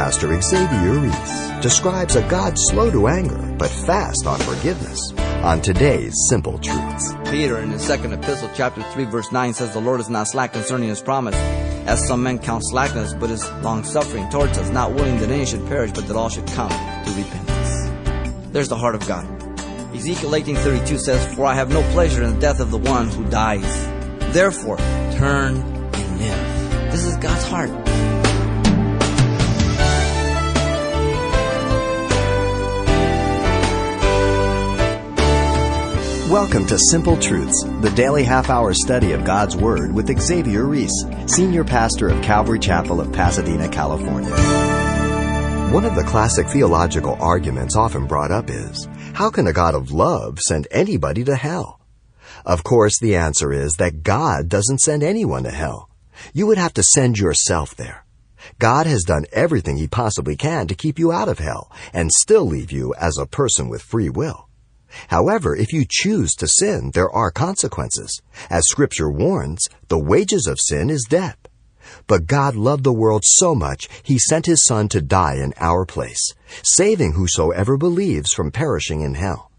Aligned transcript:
Pastor 0.00 0.40
Xavier 0.40 0.98
Reese 0.98 1.50
describes 1.60 2.16
a 2.16 2.26
God 2.26 2.54
slow 2.56 2.90
to 2.90 3.06
anger 3.06 3.36
but 3.58 3.68
fast 3.68 4.26
on 4.26 4.38
forgiveness 4.40 5.12
on 5.44 5.60
today's 5.60 6.14
Simple 6.30 6.58
Truths. 6.58 7.12
Peter 7.26 7.58
in 7.58 7.68
his 7.68 7.82
second 7.82 8.14
epistle, 8.14 8.48
chapter 8.54 8.82
3, 8.82 9.04
verse 9.04 9.30
9 9.30 9.52
says, 9.52 9.74
The 9.74 9.80
Lord 9.82 10.00
is 10.00 10.08
not 10.08 10.26
slack 10.26 10.54
concerning 10.54 10.88
his 10.88 11.02
promise, 11.02 11.34
as 11.34 12.08
some 12.08 12.22
men 12.22 12.38
count 12.38 12.62
slackness, 12.64 13.12
but 13.12 13.28
is 13.28 13.46
long 13.60 13.84
suffering 13.84 14.26
towards 14.30 14.56
us, 14.56 14.70
not 14.70 14.94
willing 14.94 15.18
that 15.18 15.28
any 15.28 15.44
should 15.44 15.66
perish, 15.66 15.92
but 15.92 16.08
that 16.08 16.16
all 16.16 16.30
should 16.30 16.46
come 16.46 16.70
to 16.70 17.12
repentance. 17.14 18.52
There's 18.52 18.70
the 18.70 18.78
heart 18.78 18.94
of 18.94 19.06
God. 19.06 19.26
Ezekiel 19.94 20.30
18:32 20.30 20.98
says, 20.98 21.34
For 21.34 21.44
I 21.44 21.52
have 21.52 21.68
no 21.74 21.82
pleasure 21.92 22.22
in 22.22 22.36
the 22.36 22.40
death 22.40 22.60
of 22.60 22.70
the 22.70 22.78
one 22.78 23.10
who 23.10 23.28
dies. 23.28 24.32
Therefore, 24.32 24.78
turn 25.18 25.56
and 25.58 26.18
live. 26.18 26.90
This 26.90 27.04
is 27.04 27.16
God's 27.18 27.44
heart. 27.44 28.09
Welcome 36.30 36.64
to 36.68 36.78
Simple 36.78 37.16
Truths, 37.16 37.64
the 37.80 37.90
daily 37.96 38.22
half 38.22 38.50
hour 38.50 38.72
study 38.72 39.10
of 39.10 39.24
God's 39.24 39.56
Word 39.56 39.92
with 39.92 40.16
Xavier 40.16 40.64
Reese, 40.64 41.04
Senior 41.26 41.64
Pastor 41.64 42.08
of 42.08 42.22
Calvary 42.22 42.60
Chapel 42.60 43.00
of 43.00 43.12
Pasadena, 43.12 43.68
California. 43.68 44.30
One 45.72 45.84
of 45.84 45.96
the 45.96 46.04
classic 46.04 46.46
theological 46.46 47.16
arguments 47.18 47.74
often 47.74 48.06
brought 48.06 48.30
up 48.30 48.48
is 48.48 48.88
how 49.12 49.30
can 49.30 49.48
a 49.48 49.52
God 49.52 49.74
of 49.74 49.90
love 49.90 50.38
send 50.38 50.68
anybody 50.70 51.24
to 51.24 51.34
hell? 51.34 51.80
Of 52.46 52.62
course, 52.62 53.00
the 53.00 53.16
answer 53.16 53.52
is 53.52 53.74
that 53.78 54.04
God 54.04 54.48
doesn't 54.48 54.82
send 54.82 55.02
anyone 55.02 55.42
to 55.42 55.50
hell. 55.50 55.90
You 56.32 56.46
would 56.46 56.58
have 56.58 56.74
to 56.74 56.84
send 56.84 57.18
yourself 57.18 57.74
there. 57.74 58.04
God 58.60 58.86
has 58.86 59.02
done 59.02 59.24
everything 59.32 59.78
He 59.78 59.88
possibly 59.88 60.36
can 60.36 60.68
to 60.68 60.76
keep 60.76 60.96
you 60.96 61.10
out 61.10 61.28
of 61.28 61.40
hell 61.40 61.72
and 61.92 62.12
still 62.12 62.46
leave 62.46 62.70
you 62.70 62.94
as 62.94 63.18
a 63.18 63.26
person 63.26 63.68
with 63.68 63.82
free 63.82 64.08
will. 64.08 64.46
However, 65.08 65.54
if 65.54 65.72
you 65.72 65.84
choose 65.88 66.34
to 66.34 66.48
sin, 66.48 66.90
there 66.94 67.10
are 67.10 67.30
consequences. 67.30 68.20
As 68.48 68.66
scripture 68.66 69.10
warns, 69.10 69.68
the 69.88 69.98
wages 69.98 70.46
of 70.46 70.60
sin 70.60 70.90
is 70.90 71.06
death. 71.08 71.36
But 72.06 72.26
God 72.26 72.56
loved 72.56 72.84
the 72.84 72.92
world 72.92 73.22
so 73.24 73.54
much, 73.54 73.88
he 74.02 74.18
sent 74.18 74.46
his 74.46 74.64
son 74.64 74.88
to 74.90 75.00
die 75.00 75.36
in 75.36 75.52
our 75.58 75.84
place, 75.84 76.34
saving 76.62 77.12
whosoever 77.12 77.76
believes 77.76 78.32
from 78.32 78.50
perishing 78.50 79.00
in 79.00 79.14
hell. 79.14 79.50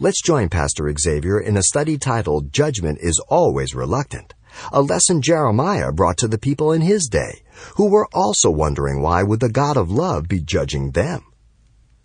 Let's 0.00 0.22
join 0.22 0.48
Pastor 0.48 0.92
Xavier 0.98 1.38
in 1.38 1.56
a 1.56 1.62
study 1.62 1.98
titled 1.98 2.52
Judgment 2.52 2.98
is 3.00 3.22
Always 3.28 3.74
Reluctant, 3.74 4.34
a 4.72 4.80
lesson 4.80 5.22
Jeremiah 5.22 5.92
brought 5.92 6.16
to 6.18 6.28
the 6.28 6.38
people 6.38 6.72
in 6.72 6.80
his 6.80 7.06
day, 7.06 7.42
who 7.76 7.90
were 7.90 8.08
also 8.12 8.50
wondering 8.50 9.02
why 9.02 9.22
would 9.22 9.40
the 9.40 9.48
God 9.48 9.76
of 9.76 9.90
love 9.90 10.28
be 10.28 10.40
judging 10.40 10.92
them. 10.92 11.24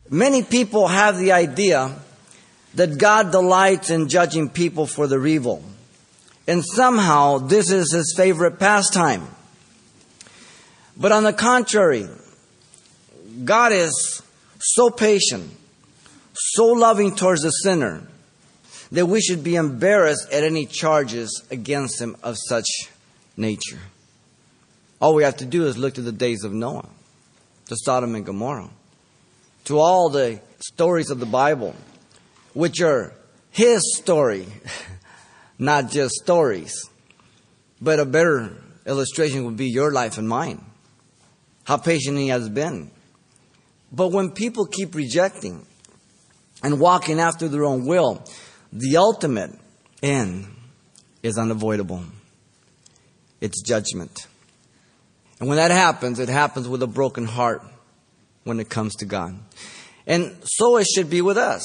Many 0.10 0.44
people 0.44 0.88
have 0.88 1.18
the 1.18 1.32
idea 1.32 1.96
that 2.76 2.98
God 2.98 3.32
delights 3.32 3.90
in 3.90 4.10
judging 4.10 4.50
people 4.50 4.86
for 4.86 5.08
their 5.08 5.26
evil. 5.26 5.64
And 6.48 6.64
somehow 6.64 7.38
this 7.40 7.72
is 7.72 7.94
his 7.94 8.14
favorite 8.16 8.60
pastime. 8.60 9.28
But 10.98 11.12
on 11.12 11.24
the 11.24 11.34
contrary, 11.34 12.08
God 13.44 13.72
is 13.72 14.22
so 14.60 14.90
patient, 14.90 15.50
so 16.34 16.68
loving 16.68 17.16
towards 17.16 17.42
the 17.42 17.52
sinner, 17.52 18.04
that 18.92 19.06
we 19.06 19.22
should 19.22 19.44
be 19.44 19.56
embarrassed 19.56 20.32
at 20.32 20.44
any 20.44 20.66
charges 20.66 21.44
against 21.52 22.02
him 22.02 22.18
of 22.24 22.38
such 22.38 22.68
nature. 23.38 23.80
All 25.00 25.16
we 25.16 25.24
have 25.24 25.38
to 25.38 25.46
do 25.46 25.68
is 25.68 25.78
look 25.78 25.94
to 25.94 26.02
the 26.02 26.12
days 26.12 26.44
of 26.44 26.52
Noah, 26.52 26.90
to 27.68 27.76
Sodom 27.78 28.16
and 28.16 28.26
Gomorrah, 28.26 28.70
to 29.66 29.80
all 29.80 30.10
the 30.10 30.40
stories 30.60 31.10
of 31.10 31.20
the 31.20 31.26
Bible 31.26 31.76
which 32.60 32.82
are 32.82 33.14
his 33.52 33.80
story, 33.96 34.46
not 35.58 35.90
just 35.90 36.16
stories. 36.16 36.90
But 37.80 38.02
a 38.02 38.06
better 38.06 38.52
illustration 38.86 39.46
would 39.46 39.56
be 39.56 39.70
your 39.70 39.94
life 39.94 40.18
and 40.18 40.28
mine. 40.28 40.66
How 41.64 41.78
patient 41.78 42.18
he 42.18 42.28
has 42.28 42.50
been. 42.50 42.92
But 43.94 44.10
when 44.10 44.32
people 44.32 44.66
keep 44.66 44.94
rejecting 44.94 45.66
and 46.62 46.82
walking 46.82 47.22
after 47.22 47.48
their 47.48 47.64
own 47.64 47.86
will, 47.86 48.26
the 48.74 48.98
ultimate 48.98 49.52
end 50.04 50.48
is 51.24 51.38
unavoidable. 51.38 52.04
It's 53.40 53.62
judgment. 53.62 54.28
And 55.40 55.48
when 55.48 55.56
that 55.56 55.72
happens, 55.72 56.20
it 56.20 56.28
happens 56.28 56.68
with 56.68 56.84
a 56.84 56.88
broken 56.88 57.26
heart 57.26 57.64
when 58.44 58.60
it 58.60 58.68
comes 58.68 58.98
to 58.98 59.06
God. 59.06 59.40
And 60.06 60.36
so 60.44 60.76
it 60.76 60.88
should 60.88 61.10
be 61.10 61.22
with 61.22 61.38
us. 61.38 61.64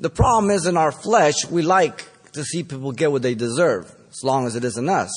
The 0.00 0.10
problem 0.10 0.50
is 0.50 0.66
in 0.66 0.76
our 0.76 0.92
flesh, 0.92 1.46
we 1.50 1.62
like 1.62 2.04
to 2.32 2.44
see 2.44 2.62
people 2.62 2.92
get 2.92 3.10
what 3.10 3.22
they 3.22 3.34
deserve, 3.34 3.92
as 4.10 4.22
long 4.22 4.46
as 4.46 4.54
it 4.54 4.64
isn't 4.64 4.88
us. 4.88 5.10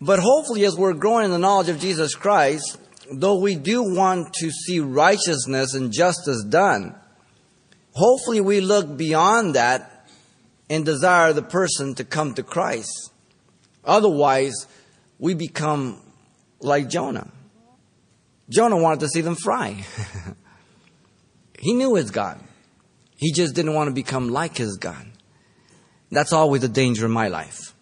But 0.00 0.18
hopefully, 0.18 0.64
as 0.64 0.76
we're 0.76 0.94
growing 0.94 1.26
in 1.26 1.30
the 1.30 1.38
knowledge 1.38 1.68
of 1.68 1.78
Jesus 1.78 2.14
Christ, 2.14 2.78
though 3.12 3.38
we 3.38 3.54
do 3.54 3.82
want 3.82 4.32
to 4.34 4.50
see 4.50 4.80
righteousness 4.80 5.74
and 5.74 5.92
justice 5.92 6.42
done, 6.44 6.94
hopefully 7.92 8.40
we 8.40 8.60
look 8.60 8.96
beyond 8.96 9.54
that 9.54 10.08
and 10.68 10.84
desire 10.84 11.32
the 11.32 11.42
person 11.42 11.94
to 11.94 12.04
come 12.04 12.34
to 12.34 12.42
Christ. 12.42 13.10
Otherwise, 13.84 14.66
we 15.18 15.34
become 15.34 16.00
like 16.60 16.88
Jonah. 16.88 17.28
Jonah 18.48 18.76
wanted 18.76 19.00
to 19.00 19.08
see 19.08 19.20
them 19.20 19.34
fry. 19.34 19.84
he 21.58 21.74
knew 21.74 21.94
his 21.94 22.10
God. 22.10 22.40
He 23.16 23.32
just 23.32 23.54
didn't 23.54 23.74
want 23.74 23.88
to 23.88 23.94
become 23.94 24.28
like 24.28 24.56
his 24.56 24.76
God. 24.76 25.06
That's 26.10 26.32
always 26.32 26.62
a 26.62 26.68
danger 26.68 27.06
in 27.06 27.12
my 27.12 27.28
life. 27.28 27.74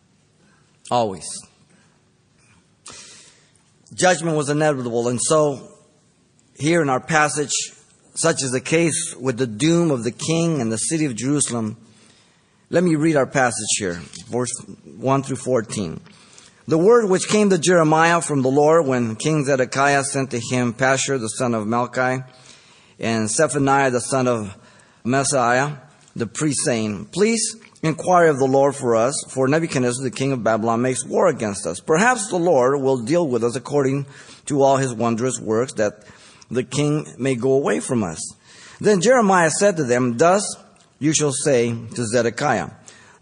Always. 0.90 1.26
Judgment 3.92 4.36
was 4.36 4.48
inevitable, 4.48 5.08
and 5.08 5.20
so 5.22 5.68
here 6.58 6.82
in 6.82 6.88
our 6.88 7.00
passage, 7.00 7.52
such 8.14 8.42
is 8.42 8.50
the 8.50 8.60
case 8.60 9.14
with 9.14 9.38
the 9.38 9.46
doom 9.46 9.90
of 9.90 10.04
the 10.04 10.10
king 10.10 10.60
and 10.60 10.72
the 10.72 10.76
city 10.76 11.04
of 11.04 11.16
Jerusalem. 11.16 11.76
Let 12.70 12.84
me 12.84 12.94
read 12.96 13.16
our 13.16 13.26
passage 13.26 13.76
here, 13.78 14.00
verse 14.28 14.52
1 14.84 15.22
through 15.22 15.36
14. 15.36 16.00
The 16.66 16.78
word 16.78 17.10
which 17.10 17.28
came 17.28 17.50
to 17.50 17.58
Jeremiah 17.58 18.22
from 18.22 18.42
the 18.42 18.50
Lord 18.50 18.86
when 18.86 19.16
King 19.16 19.44
Zedekiah 19.44 20.02
sent 20.02 20.30
to 20.30 20.40
him 20.40 20.72
Pashur 20.72 21.20
the 21.20 21.28
son 21.28 21.54
of 21.54 21.66
Malchi 21.66 22.24
and 22.98 23.28
Zephaniah 23.28 23.90
the 23.90 24.00
son 24.00 24.26
of 24.26 24.56
Maaseiah, 25.06 25.80
the 26.16 26.26
priest, 26.26 26.64
saying, 26.64 27.04
Please 27.12 27.56
inquire 27.82 28.28
of 28.28 28.38
the 28.38 28.46
Lord 28.46 28.74
for 28.74 28.96
us, 28.96 29.12
for 29.28 29.46
Nebuchadnezzar, 29.46 30.02
the 30.02 30.10
king 30.10 30.32
of 30.32 30.42
Babylon, 30.42 30.80
makes 30.80 31.04
war 31.04 31.26
against 31.26 31.66
us. 31.66 31.78
Perhaps 31.78 32.28
the 32.28 32.38
Lord 32.38 32.80
will 32.80 33.04
deal 33.04 33.28
with 33.28 33.44
us 33.44 33.54
according 33.54 34.06
to 34.46 34.62
all 34.62 34.78
his 34.78 34.94
wondrous 34.94 35.38
works, 35.38 35.74
that 35.74 36.06
the 36.50 36.64
king 36.64 37.06
may 37.18 37.34
go 37.34 37.52
away 37.52 37.80
from 37.80 38.02
us. 38.02 38.18
Then 38.80 39.02
Jeremiah 39.02 39.50
said 39.50 39.76
to 39.76 39.84
them, 39.84 40.16
Thus 40.16 40.56
you 40.98 41.12
shall 41.12 41.32
say 41.32 41.74
to 41.74 42.06
Zedekiah, 42.06 42.70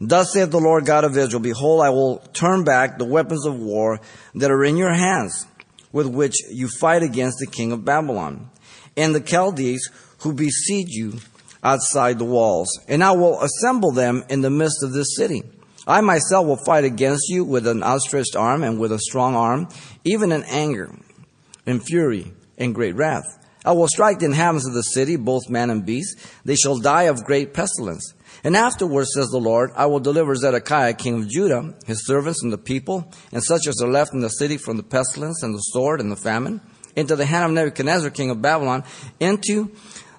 Thus 0.01 0.33
saith 0.33 0.53
the 0.53 0.61
Lord 0.61 0.87
God 0.87 1.03
of 1.03 1.19
Israel, 1.19 1.43
Behold, 1.43 1.83
I 1.83 1.91
will 1.91 2.19
turn 2.33 2.63
back 2.63 2.97
the 2.97 3.05
weapons 3.05 3.45
of 3.45 3.59
war 3.59 4.01
that 4.37 4.53
are 4.53 4.65
in 4.65 4.77
your 4.77 4.95
hands, 4.95 5.47
with 5.91 6.07
which 6.07 6.35
you 6.49 6.69
fight 6.69 7.03
against 7.03 7.39
the 7.41 7.47
king 7.49 7.73
of 7.73 7.85
Babylon, 7.85 8.51
and 8.97 9.13
the 9.13 9.21
Chaldees 9.21 9.91
who 10.19 10.33
besiege 10.33 10.91
you 10.91 11.15
outside 11.63 12.19
the 12.19 12.25
walls, 12.25 12.69
and 12.89 13.03
I 13.05 13.13
will 13.13 13.41
assemble 13.41 13.93
them 13.93 14.25
in 14.29 14.41
the 14.41 14.51
midst 14.51 14.83
of 14.83 14.93
this 14.93 15.17
city. 15.17 15.43
I 15.87 16.01
myself 16.01 16.47
will 16.47 16.65
fight 16.65 16.85
against 16.85 17.29
you 17.29 17.45
with 17.45 17.67
an 17.67 17.83
outstretched 17.83 18.37
arm 18.37 18.63
and 18.63 18.79
with 18.79 18.93
a 18.93 18.99
strong 18.99 19.35
arm, 19.35 19.69
even 20.05 20.33
in 20.33 20.45
anger, 20.45 20.95
in 21.67 21.81
fury, 21.81 22.33
in 22.57 22.73
great 22.73 22.95
wrath. 22.95 23.25
I 23.65 23.73
will 23.73 23.89
strike 23.89 24.19
the 24.19 24.27
inhabitants 24.27 24.67
of 24.67 24.75
the 24.75 24.83
city, 24.83 25.17
both 25.17 25.49
man 25.49 25.71
and 25.71 25.87
beast. 25.87 26.19
They 26.45 26.57
shall 26.57 26.79
die 26.79 27.05
of 27.05 27.25
great 27.25 27.55
pestilence. 27.55 28.13
And 28.45 28.57
afterwards, 28.57 29.11
says 29.15 29.29
the 29.29 29.39
Lord, 29.39 29.71
I 29.77 29.87
will 29.87 30.01
deliver 30.01 30.35
Zedekiah, 30.35 30.95
king 30.95 31.23
of 31.23 31.29
Judah, 31.29 31.75
his 31.87 32.05
servants 32.07 32.43
and 32.43 32.53
the 32.53 32.59
people, 32.59 33.13
and 33.31 33.43
such 33.43 33.69
as 33.69 33.81
are 33.81 33.91
left 33.91 34.15
in 34.15 34.21
the 34.21 34.31
city 34.31 34.57
from 34.57 34.79
the 34.79 34.83
pestilence 34.83 35.45
and 35.45 35.55
the 35.55 35.61
sword 35.61 36.01
and 36.01 36.11
the 36.11 36.17
famine, 36.17 36.61
into 36.97 37.15
the 37.15 37.25
hand 37.25 37.45
of 37.45 37.51
Nebuchadnezzar, 37.53 38.11
king 38.11 38.31
of 38.31 38.43
Babylon, 38.43 38.83
into 39.21 39.71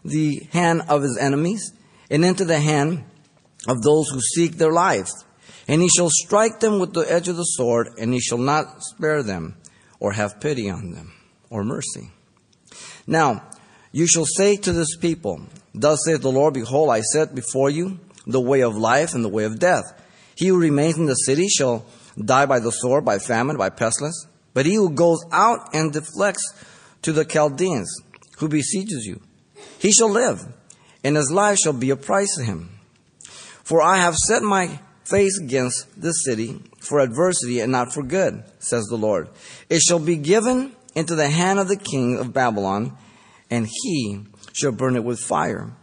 the 0.03 0.47
hand 0.51 0.83
of 0.89 1.01
his 1.01 1.17
enemies 1.17 1.73
and 2.09 2.23
into 2.25 2.45
the 2.45 2.59
hand 2.59 3.03
of 3.67 3.81
those 3.81 4.09
who 4.09 4.19
seek 4.19 4.57
their 4.57 4.71
life. 4.71 5.09
And 5.67 5.81
he 5.81 5.89
shall 5.89 6.09
strike 6.09 6.59
them 6.59 6.79
with 6.79 6.93
the 6.93 7.09
edge 7.09 7.29
of 7.29 7.37
the 7.37 7.43
sword, 7.43 7.87
and 7.97 8.13
he 8.13 8.19
shall 8.19 8.37
not 8.37 8.83
spare 8.83 9.23
them 9.23 9.55
or 9.99 10.11
have 10.11 10.41
pity 10.41 10.69
on 10.69 10.91
them 10.91 11.13
or 11.49 11.63
mercy. 11.63 12.11
Now, 13.07 13.43
you 13.91 14.07
shall 14.07 14.25
say 14.25 14.57
to 14.57 14.73
this 14.73 14.97
people, 14.97 15.41
Thus 15.73 15.99
saith 16.05 16.21
the 16.21 16.31
Lord, 16.31 16.53
Behold, 16.53 16.89
I 16.89 17.01
set 17.01 17.33
before 17.33 17.69
you 17.69 17.99
the 18.27 18.41
way 18.41 18.61
of 18.61 18.75
life 18.75 19.13
and 19.13 19.23
the 19.23 19.29
way 19.29 19.45
of 19.45 19.59
death. 19.59 19.85
He 20.35 20.47
who 20.47 20.59
remains 20.59 20.97
in 20.97 21.05
the 21.05 21.13
city 21.13 21.47
shall 21.47 21.85
die 22.19 22.45
by 22.45 22.59
the 22.59 22.71
sword, 22.71 23.05
by 23.05 23.19
famine, 23.19 23.57
by 23.57 23.69
pestilence. 23.69 24.27
But 24.53 24.65
he 24.65 24.75
who 24.75 24.89
goes 24.89 25.23
out 25.31 25.73
and 25.73 25.91
deflects 25.91 26.53
to 27.03 27.11
the 27.11 27.25
Chaldeans, 27.25 28.01
who 28.37 28.47
besieges 28.47 29.05
you, 29.05 29.21
he 29.83 29.91
shall 29.91 30.09
live, 30.09 30.47
and 31.03 31.17
his 31.17 31.29
life 31.29 31.57
shall 31.57 31.73
be 31.73 31.89
a 31.89 31.97
price 31.97 32.37
to 32.37 32.43
him. 32.43 32.79
For 33.65 33.81
I 33.81 33.97
have 33.97 34.15
set 34.15 34.41
my 34.41 34.79
face 35.03 35.37
against 35.37 36.01
this 36.01 36.23
city 36.23 36.61
for 36.79 37.01
adversity 37.01 37.59
and 37.59 37.73
not 37.73 37.93
for 37.93 38.01
good, 38.01 38.45
says 38.59 38.85
the 38.85 38.95
Lord. 38.95 39.27
It 39.69 39.81
shall 39.81 39.99
be 39.99 40.15
given 40.15 40.73
into 40.95 41.15
the 41.15 41.29
hand 41.29 41.59
of 41.59 41.67
the 41.67 41.75
king 41.75 42.17
of 42.17 42.31
Babylon, 42.31 42.97
and 43.51 43.67
he 43.83 44.21
shall 44.53 44.71
burn 44.71 44.95
it 44.95 45.03
with 45.03 45.19
fire. 45.19 45.73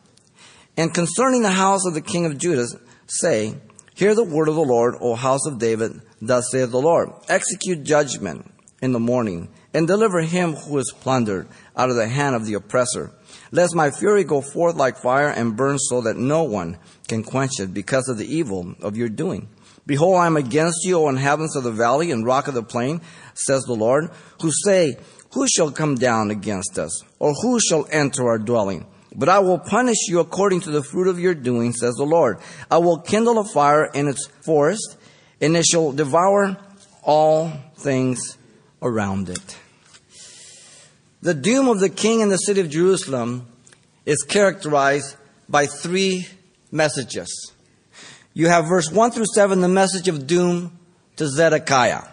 And 0.79 0.95
concerning 0.95 1.43
the 1.43 1.51
house 1.51 1.85
of 1.87 1.93
the 1.93 2.01
king 2.01 2.25
of 2.25 2.39
Judah, 2.39 2.69
say, 3.07 3.55
Hear 3.95 4.15
the 4.15 4.25
word 4.25 4.49
of 4.49 4.55
the 4.55 4.63
Lord, 4.63 4.95
O 4.99 5.15
house 5.15 5.47
of 5.47 5.59
David, 5.59 6.01
thus 6.23 6.51
saith 6.51 6.71
the 6.71 6.81
Lord. 6.81 7.11
Execute 7.29 7.85
judgment 7.85 8.51
in 8.81 8.93
the 8.93 8.99
morning, 8.99 9.51
and 9.75 9.87
deliver 9.87 10.23
him 10.23 10.55
who 10.55 10.79
is 10.79 10.91
plundered 11.01 11.49
out 11.77 11.91
of 11.91 11.97
the 11.97 12.09
hand 12.09 12.35
of 12.35 12.47
the 12.47 12.55
oppressor. 12.55 13.13
Lest 13.53 13.75
my 13.75 13.91
fury 13.91 14.25
go 14.25 14.41
forth 14.41 14.77
like 14.77 14.97
fire 14.97 15.29
and 15.29 15.57
burn 15.57 15.79
so 15.79 16.01
that 16.03 16.17
no 16.17 16.45
one 16.45 16.79
can 17.09 17.25
quench 17.25 17.59
it 17.59 17.75
because 17.75 18.09
of 18.09 18.17
the 18.17 18.27
evil 18.27 18.75
of 18.81 18.97
your 18.97 19.09
doing. 19.09 19.49
Behold, 19.87 20.17
I 20.17 20.27
am 20.27 20.37
against 20.37 20.85
you, 20.85 20.99
O 20.99 21.09
inhabitants 21.09 21.57
of 21.57 21.65
the 21.65 21.73
valley 21.73 22.13
and 22.13 22.25
rock 22.25 22.47
of 22.47 22.55
the 22.55 22.63
plain, 22.63 23.01
says 23.35 23.65
the 23.65 23.75
Lord, 23.75 24.11
who 24.41 24.53
say, 24.65 24.97
Who 25.33 25.49
shall 25.49 25.73
come 25.73 25.97
down 25.97 26.31
against 26.31 26.79
us? 26.79 27.03
Or 27.19 27.33
who 27.33 27.59
shall 27.59 27.89
enter 27.91 28.29
our 28.29 28.39
dwelling? 28.39 28.87
But 29.17 29.29
I 29.29 29.41
will 29.41 29.59
punish 29.59 30.07
you 30.07 30.21
according 30.21 30.61
to 30.61 30.71
the 30.71 30.85
fruit 30.85 31.09
of 31.09 31.19
your 31.19 31.35
doing, 31.35 31.73
says 31.73 31.97
the 31.97 32.05
Lord. 32.05 32.39
I 32.71 32.79
will 32.79 33.01
kindle 33.01 33.39
a 33.39 33.45
fire 33.45 33.87
in 33.87 34.07
its 34.07 34.29
forest, 34.45 34.97
and 35.41 35.57
it 35.57 35.67
shall 35.67 35.91
devour 35.91 36.57
all 37.03 37.53
things 37.77 38.39
around 38.83 39.29
it. 39.29 39.59
The 41.23 41.35
doom 41.35 41.69
of 41.69 41.81
the 41.81 41.91
king 41.91 42.21
in 42.21 42.31
the 42.31 42.39
city 42.39 42.61
of 42.61 42.71
Jerusalem 42.71 43.47
is 44.07 44.23
characterized 44.23 45.17
by 45.49 45.67
three 45.67 46.27
messages. 46.73 47.53
You 48.33 48.49
have 48.49 48.67
verse 48.67 48.91
1 48.91 49.11
through 49.11 49.27
7, 49.35 49.61
the 49.61 49.69
message 49.69 50.09
of 50.09 50.27
doom 50.27 50.79
to 51.17 51.27
Zedekiah. 51.29 52.05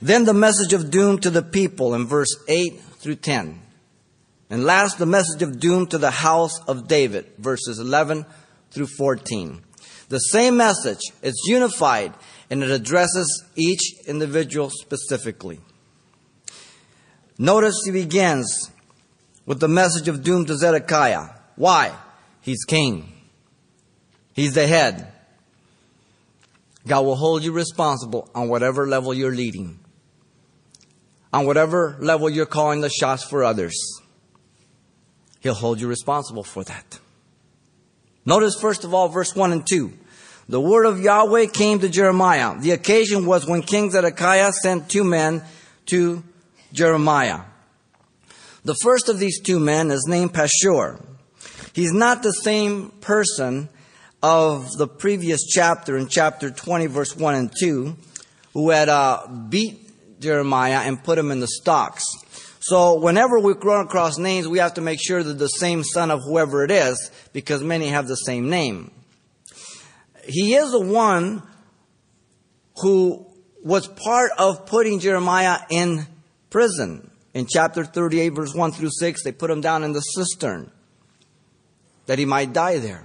Then 0.00 0.24
the 0.24 0.32
message 0.32 0.72
of 0.72 0.90
doom 0.90 1.18
to 1.18 1.30
the 1.30 1.42
people 1.42 1.94
in 1.94 2.06
verse 2.06 2.34
8 2.48 2.80
through 2.80 3.16
10. 3.16 3.60
And 4.48 4.64
last, 4.64 4.98
the 4.98 5.06
message 5.06 5.42
of 5.42 5.60
doom 5.60 5.86
to 5.88 5.98
the 5.98 6.10
house 6.10 6.58
of 6.66 6.88
David, 6.88 7.26
verses 7.38 7.78
11 7.78 8.24
through 8.70 8.88
14. 8.96 9.60
The 10.08 10.18
same 10.18 10.56
message, 10.56 11.00
it's 11.22 11.42
unified, 11.46 12.14
and 12.48 12.62
it 12.62 12.70
addresses 12.70 13.44
each 13.56 13.82
individual 14.06 14.70
specifically. 14.70 15.60
Notice 17.38 17.82
he 17.84 17.90
begins 17.90 18.70
with 19.46 19.60
the 19.60 19.68
message 19.68 20.08
of 20.08 20.22
doom 20.22 20.46
to 20.46 20.56
Zedekiah. 20.56 21.30
Why? 21.56 21.96
He's 22.40 22.64
king. 22.64 23.12
He's 24.32 24.54
the 24.54 24.66
head. 24.66 25.12
God 26.86 27.04
will 27.04 27.16
hold 27.16 27.42
you 27.42 27.52
responsible 27.52 28.28
on 28.34 28.48
whatever 28.48 28.86
level 28.86 29.14
you're 29.14 29.34
leading, 29.34 29.78
on 31.32 31.46
whatever 31.46 31.96
level 31.98 32.28
you're 32.28 32.46
calling 32.46 32.82
the 32.82 32.90
shots 32.90 33.24
for 33.24 33.42
others. 33.42 33.74
He'll 35.40 35.54
hold 35.54 35.80
you 35.80 35.88
responsible 35.88 36.44
for 36.44 36.62
that. 36.64 36.98
Notice, 38.26 38.58
first 38.58 38.84
of 38.84 38.94
all, 38.94 39.08
verse 39.08 39.34
1 39.34 39.52
and 39.52 39.66
2. 39.66 39.92
The 40.48 40.60
word 40.60 40.84
of 40.84 41.00
Yahweh 41.00 41.46
came 41.46 41.80
to 41.80 41.88
Jeremiah. 41.88 42.58
The 42.58 42.72
occasion 42.72 43.24
was 43.24 43.46
when 43.46 43.62
King 43.62 43.90
Zedekiah 43.90 44.52
sent 44.52 44.90
two 44.90 45.04
men 45.04 45.42
to 45.86 46.22
Jeremiah. 46.74 47.40
The 48.64 48.74
first 48.74 49.08
of 49.08 49.18
these 49.18 49.40
two 49.40 49.60
men 49.60 49.90
is 49.90 50.06
named 50.08 50.34
Pashur. 50.34 51.00
He's 51.72 51.92
not 51.92 52.22
the 52.22 52.32
same 52.32 52.90
person 53.00 53.68
of 54.22 54.70
the 54.72 54.88
previous 54.88 55.44
chapter 55.44 55.96
in 55.96 56.08
chapter 56.08 56.50
20, 56.50 56.86
verse 56.86 57.16
1 57.16 57.34
and 57.34 57.52
2, 57.58 57.96
who 58.54 58.70
had 58.70 58.88
uh, 58.88 59.26
beat 59.48 60.20
Jeremiah 60.20 60.80
and 60.84 61.02
put 61.02 61.16
him 61.16 61.30
in 61.30 61.40
the 61.40 61.46
stocks. 61.46 62.04
So 62.60 62.98
whenever 62.98 63.38
we 63.38 63.52
run 63.52 63.84
across 63.84 64.18
names, 64.18 64.48
we 64.48 64.58
have 64.58 64.74
to 64.74 64.80
make 64.80 64.98
sure 65.00 65.22
that 65.22 65.38
the 65.38 65.48
same 65.48 65.84
son 65.84 66.10
of 66.10 66.22
whoever 66.24 66.64
it 66.64 66.70
is, 66.70 67.10
because 67.32 67.62
many 67.62 67.88
have 67.88 68.08
the 68.08 68.16
same 68.16 68.50
name. 68.50 68.90
He 70.26 70.54
is 70.54 70.72
the 70.72 70.80
one 70.80 71.42
who 72.80 73.26
was 73.62 73.86
part 73.86 74.32
of 74.38 74.66
putting 74.66 74.98
Jeremiah 74.98 75.58
in 75.70 76.06
prison. 76.54 77.10
In 77.34 77.48
chapter 77.50 77.84
38, 77.84 78.28
verse 78.28 78.54
1 78.54 78.70
through 78.70 78.90
6, 78.92 79.24
they 79.24 79.32
put 79.32 79.50
him 79.50 79.60
down 79.60 79.82
in 79.82 79.92
the 79.92 80.00
cistern 80.00 80.70
that 82.06 82.16
he 82.16 82.24
might 82.24 82.52
die 82.52 82.78
there. 82.78 83.02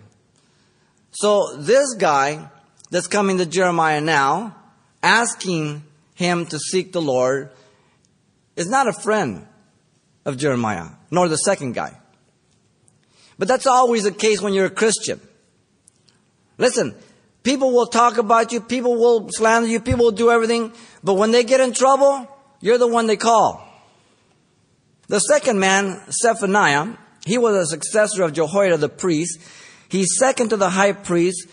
So 1.10 1.58
this 1.58 1.96
guy 1.96 2.48
that's 2.92 3.08
coming 3.08 3.40
to 3.40 3.48
Jeremiah 3.48 4.02
now, 4.02 4.56
asking 5.02 5.82
him 6.14 6.46
to 6.46 6.60
seek 6.60 6.92
the 6.92 7.02
Lord, 7.02 7.50
is 8.56 8.70
not 8.70 8.88
a 8.88 8.94
friend 8.94 9.48
of 10.26 10.38
Jeremiah, 10.38 10.90
nor 11.10 11.28
the 11.28 11.38
second 11.38 11.74
guy. 11.74 11.98
But 13.40 13.48
that's 13.48 13.66
always 13.66 14.04
the 14.04 14.12
case 14.12 14.44
when 14.44 14.54
you're 14.54 14.66
a 14.66 14.70
Christian. 14.70 15.20
Listen, 16.60 16.94
people 17.42 17.72
will 17.72 17.88
talk 17.88 18.20
about 18.20 18.52
you, 18.52 18.62
people 18.62 18.94
will 18.94 19.28
slander 19.32 19.68
you, 19.68 19.80
people 19.80 20.06
will 20.06 20.12
do 20.12 20.30
everything, 20.30 20.72
but 21.04 21.16
when 21.16 21.32
they 21.32 21.44
get 21.44 21.62
in 21.62 21.74
trouble, 21.74 22.28
you're 22.62 22.78
the 22.78 22.88
one 22.88 23.08
they 23.08 23.18
call. 23.18 23.66
The 25.08 25.20
second 25.20 25.60
man, 25.60 26.02
Zephaniah, 26.12 26.96
he 27.26 27.38
was 27.38 27.56
a 27.56 27.66
successor 27.66 28.24
of 28.24 28.34
Jehoiada 28.34 28.78
the 28.78 28.90
priest. 28.90 29.40
He's 29.90 30.18
second 30.18 30.50
to 30.50 30.58
the 30.58 30.70
high 30.70 30.94
priest 30.94 31.48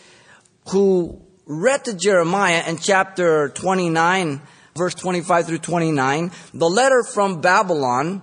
who 0.68 1.22
read 1.46 1.84
to 1.84 1.94
Jeremiah 1.94 2.64
in 2.66 2.78
chapter 2.78 3.48
29, 3.50 4.42
verse 4.74 4.94
25 4.94 5.46
through 5.46 5.58
29, 5.58 6.32
the 6.52 6.68
letter 6.68 7.02
from 7.02 7.40
Babylon 7.40 8.22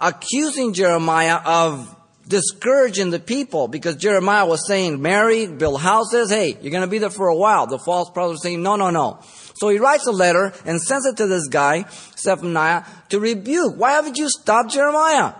accusing 0.00 0.72
Jeremiah 0.72 1.38
of 1.44 1.94
discouraging 2.26 3.10
the 3.10 3.20
people 3.20 3.68
because 3.68 3.96
Jeremiah 3.96 4.46
was 4.46 4.66
saying, 4.66 5.02
marry, 5.02 5.46
build 5.46 5.80
houses. 5.80 6.30
Hey, 6.30 6.56
you're 6.60 6.70
going 6.70 6.82
to 6.82 6.90
be 6.90 6.98
there 6.98 7.10
for 7.10 7.28
a 7.28 7.36
while. 7.36 7.66
The 7.66 7.78
false 7.78 8.10
prophet 8.10 8.32
was 8.32 8.42
saying, 8.42 8.62
no, 8.62 8.76
no, 8.76 8.90
no. 8.90 9.20
So 9.54 9.68
he 9.68 9.78
writes 9.78 10.06
a 10.06 10.12
letter 10.12 10.52
and 10.64 10.80
sends 10.80 11.06
it 11.06 11.16
to 11.18 11.26
this 11.26 11.48
guy, 11.48 11.84
Zephaniah, 12.16 12.84
to 13.10 13.20
rebuke. 13.20 13.76
Why 13.76 13.92
haven't 13.92 14.16
you 14.16 14.28
stopped 14.28 14.72
Jeremiah? 14.72 15.34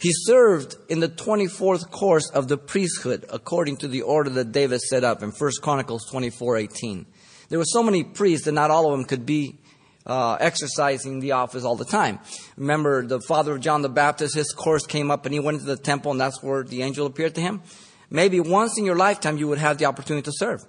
He 0.00 0.12
served 0.12 0.76
in 0.88 1.00
the 1.00 1.10
24th 1.10 1.90
course 1.90 2.30
of 2.30 2.48
the 2.48 2.56
priesthood 2.56 3.26
according 3.30 3.76
to 3.78 3.88
the 3.88 4.02
order 4.02 4.30
that 4.30 4.50
David 4.50 4.80
set 4.80 5.04
up 5.04 5.22
in 5.22 5.30
1 5.30 5.50
Chronicles 5.60 6.08
24:18. 6.10 7.04
There 7.50 7.58
were 7.58 7.66
so 7.66 7.82
many 7.82 8.04
priests 8.04 8.46
that 8.46 8.52
not 8.52 8.70
all 8.70 8.86
of 8.86 8.92
them 8.92 9.04
could 9.04 9.26
be 9.26 9.58
uh, 10.06 10.38
exercising 10.40 11.20
the 11.20 11.32
office 11.32 11.64
all 11.64 11.76
the 11.76 11.84
time. 11.84 12.18
Remember 12.56 13.06
the 13.06 13.20
father 13.20 13.52
of 13.52 13.60
John 13.60 13.82
the 13.82 13.90
Baptist, 13.90 14.34
his 14.34 14.52
course 14.52 14.86
came 14.86 15.10
up 15.10 15.26
and 15.26 15.34
he 15.34 15.40
went 15.40 15.56
into 15.60 15.66
the 15.66 15.76
temple 15.76 16.12
and 16.12 16.20
that's 16.20 16.42
where 16.42 16.62
the 16.62 16.82
angel 16.82 17.06
appeared 17.06 17.34
to 17.34 17.42
him. 17.42 17.60
Maybe 18.08 18.40
once 18.40 18.78
in 18.78 18.86
your 18.86 18.96
lifetime 18.96 19.36
you 19.36 19.48
would 19.48 19.58
have 19.58 19.76
the 19.76 19.84
opportunity 19.84 20.24
to 20.24 20.32
serve. 20.32 20.64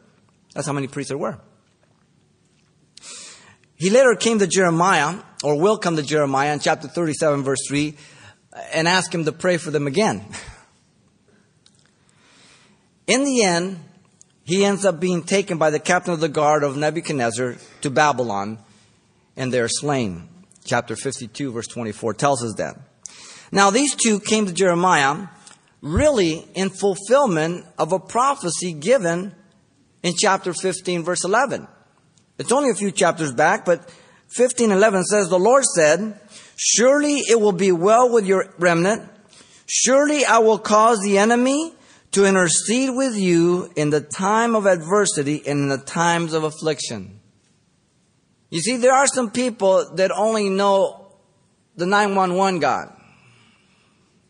That's 0.53 0.67
how 0.67 0.73
many 0.73 0.87
priests 0.87 1.09
there 1.09 1.17
were. 1.17 1.39
He 3.81 3.89
later 3.89 4.13
came 4.13 4.37
to 4.37 4.45
Jeremiah, 4.45 5.17
or 5.43 5.59
will 5.59 5.79
come 5.79 5.95
to 5.95 6.03
Jeremiah 6.03 6.53
in 6.53 6.59
chapter 6.59 6.87
37, 6.87 7.41
verse 7.41 7.67
3, 7.67 7.95
and 8.73 8.87
ask 8.87 9.11
him 9.11 9.25
to 9.25 9.31
pray 9.31 9.57
for 9.57 9.71
them 9.71 9.87
again. 9.87 10.23
In 13.07 13.23
the 13.23 13.41
end, 13.41 13.79
he 14.43 14.63
ends 14.63 14.85
up 14.85 14.99
being 14.99 15.23
taken 15.23 15.57
by 15.57 15.71
the 15.71 15.79
captain 15.79 16.13
of 16.13 16.19
the 16.19 16.29
guard 16.29 16.61
of 16.61 16.77
Nebuchadnezzar 16.77 17.55
to 17.81 17.89
Babylon, 17.89 18.59
and 19.35 19.51
they're 19.51 19.67
slain. 19.67 20.29
Chapter 20.63 20.95
52, 20.95 21.51
verse 21.51 21.65
24 21.65 22.13
tells 22.13 22.43
us 22.43 22.53
that. 22.57 22.77
Now, 23.51 23.71
these 23.71 23.95
two 23.95 24.19
came 24.19 24.45
to 24.45 24.53
Jeremiah 24.53 25.25
really 25.81 26.45
in 26.53 26.69
fulfillment 26.69 27.65
of 27.79 27.93
a 27.93 27.99
prophecy 27.99 28.73
given 28.73 29.33
in 30.03 30.13
chapter 30.15 30.53
15, 30.53 31.03
verse 31.03 31.25
11. 31.25 31.67
It's 32.37 32.51
only 32.51 32.69
a 32.69 32.75
few 32.75 32.91
chapters 32.91 33.33
back, 33.33 33.65
but 33.65 33.89
15:11 34.35 35.03
says 35.03 35.29
the 35.29 35.39
Lord 35.39 35.63
said, 35.75 36.19
"Surely 36.55 37.19
it 37.19 37.39
will 37.39 37.51
be 37.51 37.71
well 37.71 38.09
with 38.09 38.25
your 38.25 38.53
remnant. 38.57 39.03
Surely 39.67 40.25
I 40.25 40.39
will 40.39 40.59
cause 40.59 40.99
the 41.01 41.17
enemy 41.17 41.75
to 42.11 42.25
intercede 42.25 42.95
with 42.95 43.15
you 43.15 43.71
in 43.75 43.89
the 43.89 44.01
time 44.01 44.55
of 44.55 44.65
adversity 44.65 45.41
and 45.45 45.63
in 45.63 45.69
the 45.69 45.77
times 45.77 46.33
of 46.33 46.43
affliction." 46.43 47.19
You 48.49 48.59
see, 48.59 48.77
there 48.77 48.93
are 48.93 49.07
some 49.07 49.31
people 49.31 49.95
that 49.95 50.11
only 50.11 50.49
know 50.49 51.07
the 51.77 51.85
911 51.85 52.59
God. 52.59 52.91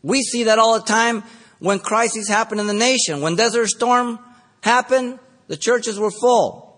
We 0.02 0.22
see 0.22 0.44
that 0.44 0.58
all 0.58 0.74
the 0.78 0.86
time 0.86 1.24
when 1.58 1.78
crises 1.78 2.28
happen 2.28 2.58
in 2.58 2.66
the 2.66 2.72
nation. 2.72 3.20
When 3.20 3.36
Desert 3.36 3.68
Storm 3.68 4.18
happened, 4.62 5.18
the 5.48 5.56
churches 5.56 5.98
were 5.98 6.10
full. 6.10 6.71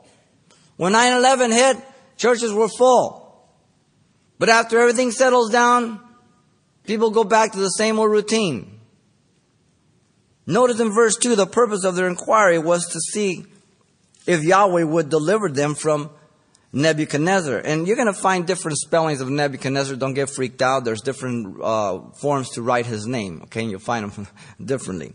When 0.77 0.93
9 0.93 1.13
11 1.13 1.51
hit, 1.53 1.77
churches 2.17 2.53
were 2.53 2.69
full. 2.69 3.25
But 4.39 4.49
after 4.49 4.81
everything 4.81 5.11
settles 5.11 5.51
down, 5.51 6.01
people 6.85 7.11
go 7.11 7.25
back 7.25 7.53
to 7.53 7.59
the 7.59 7.69
same 7.69 7.99
old 7.99 8.11
routine. 8.11 8.81
Notice 10.47 10.81
in 10.81 10.93
verse 10.93 11.17
2, 11.17 11.37
the 11.37 11.47
purpose 11.47 11.85
of 11.85 11.95
their 11.95 12.09
inquiry 12.09 12.59
was 12.59 12.87
to 12.89 13.01
see 13.01 13.47
if 14.27 14.43
Yahweh 14.43 14.83
would 14.83 15.09
deliver 15.09 15.49
them 15.49 15.75
from 15.75 16.11
Nebuchadnezzar. 16.73 17.59
And 17.59 17.87
you're 17.87 17.97
going 17.97 18.13
to 18.13 18.13
find 18.13 18.47
different 18.47 18.79
spellings 18.79 19.21
of 19.21 19.31
Nebuchadnezzar. 19.31 19.97
Don't 19.97 20.15
get 20.15 20.29
freaked 20.29 20.61
out. 20.61 20.85
There's 20.85 21.01
different 21.01 21.57
uh, 21.63 22.01
forms 22.21 22.51
to 22.51 22.63
write 22.63 22.87
his 22.87 23.07
name, 23.07 23.43
okay? 23.45 23.63
And 23.63 23.71
you'll 23.71 23.81
find 23.81 24.11
them 24.11 24.27
differently. 24.65 25.15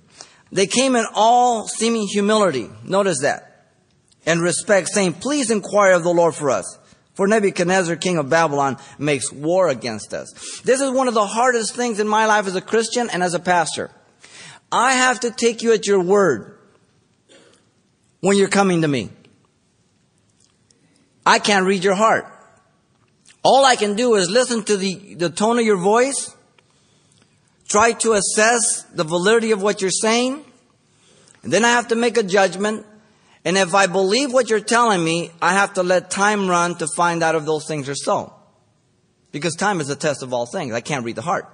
They 0.51 0.65
came 0.65 0.95
in 0.95 1.05
all 1.13 1.67
seeming 1.67 2.07
humility. 2.07 2.69
Notice 2.83 3.19
that. 3.21 3.48
And 4.29 4.43
respect, 4.43 4.89
saying, 4.89 5.13
Please 5.13 5.49
inquire 5.49 5.93
of 5.93 6.03
the 6.03 6.13
Lord 6.13 6.35
for 6.35 6.51
us. 6.51 6.77
For 7.15 7.27
Nebuchadnezzar, 7.27 7.95
king 7.95 8.19
of 8.19 8.29
Babylon, 8.29 8.77
makes 8.99 9.31
war 9.31 9.69
against 9.69 10.13
us. 10.13 10.61
This 10.63 10.81
is 10.81 10.91
one 10.91 11.07
of 11.07 11.15
the 11.15 11.25
hardest 11.25 11.75
things 11.75 11.99
in 11.99 12.07
my 12.07 12.27
life 12.27 12.45
as 12.45 12.55
a 12.55 12.61
Christian 12.61 13.09
and 13.09 13.23
as 13.23 13.33
a 13.33 13.39
pastor. 13.39 13.89
I 14.71 14.93
have 14.93 15.21
to 15.21 15.31
take 15.31 15.63
you 15.63 15.73
at 15.73 15.87
your 15.87 15.99
word 16.03 16.59
when 18.19 18.37
you're 18.37 18.49
coming 18.49 18.83
to 18.83 18.87
me. 18.87 19.09
I 21.25 21.39
can't 21.39 21.65
read 21.65 21.83
your 21.83 21.95
heart. 21.95 22.31
All 23.43 23.65
I 23.65 23.77
can 23.77 23.95
do 23.95 24.13
is 24.13 24.29
listen 24.29 24.61
to 24.65 24.77
the, 24.77 25.15
the 25.15 25.31
tone 25.31 25.57
of 25.57 25.65
your 25.65 25.77
voice, 25.77 26.35
try 27.67 27.93
to 27.93 28.13
assess 28.13 28.83
the 28.93 29.03
validity 29.03 29.53
of 29.53 29.63
what 29.63 29.81
you're 29.81 29.89
saying, 29.89 30.45
and 31.41 31.51
then 31.51 31.65
I 31.65 31.69
have 31.69 31.87
to 31.87 31.95
make 31.95 32.17
a 32.17 32.23
judgment. 32.23 32.85
And 33.45 33.57
if 33.57 33.73
I 33.73 33.87
believe 33.87 34.33
what 34.33 34.49
you're 34.49 34.59
telling 34.59 35.03
me, 35.03 35.31
I 35.41 35.53
have 35.53 35.73
to 35.75 35.83
let 35.83 36.11
time 36.11 36.49
run 36.49 36.75
to 36.75 36.87
find 36.95 37.23
out 37.23 37.35
if 37.35 37.45
those 37.45 37.65
things 37.67 37.87
are 37.87 37.95
so. 37.95 38.33
Because 39.31 39.55
time 39.55 39.79
is 39.79 39.87
the 39.87 39.95
test 39.95 40.23
of 40.23 40.33
all 40.33 40.45
things. 40.45 40.73
I 40.73 40.81
can't 40.81 41.05
read 41.05 41.15
the 41.15 41.21
heart. 41.21 41.47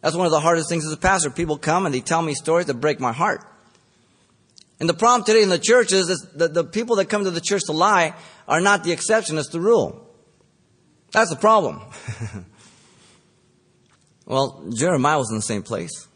That's 0.00 0.14
one 0.14 0.26
of 0.26 0.32
the 0.32 0.40
hardest 0.40 0.68
things 0.68 0.86
as 0.86 0.92
a 0.92 0.96
pastor. 0.96 1.30
People 1.30 1.56
come 1.56 1.86
and 1.86 1.94
they 1.94 2.00
tell 2.00 2.22
me 2.22 2.34
stories 2.34 2.66
that 2.66 2.74
break 2.74 3.00
my 3.00 3.12
heart. 3.12 3.44
And 4.80 4.88
the 4.88 4.94
problem 4.94 5.24
today 5.24 5.42
in 5.42 5.48
the 5.48 5.58
church 5.58 5.92
is 5.92 6.06
that 6.34 6.54
the 6.54 6.64
people 6.64 6.96
that 6.96 7.06
come 7.06 7.24
to 7.24 7.30
the 7.30 7.40
church 7.40 7.62
to 7.66 7.72
lie 7.72 8.14
are 8.46 8.60
not 8.60 8.84
the 8.84 8.92
exception, 8.92 9.38
it's 9.38 9.48
the 9.48 9.60
rule. 9.60 10.04
That's 11.10 11.30
the 11.30 11.36
problem. 11.36 11.80
well, 14.26 14.64
Jeremiah 14.72 15.18
was 15.18 15.30
in 15.30 15.36
the 15.36 15.42
same 15.42 15.62
place. 15.62 16.06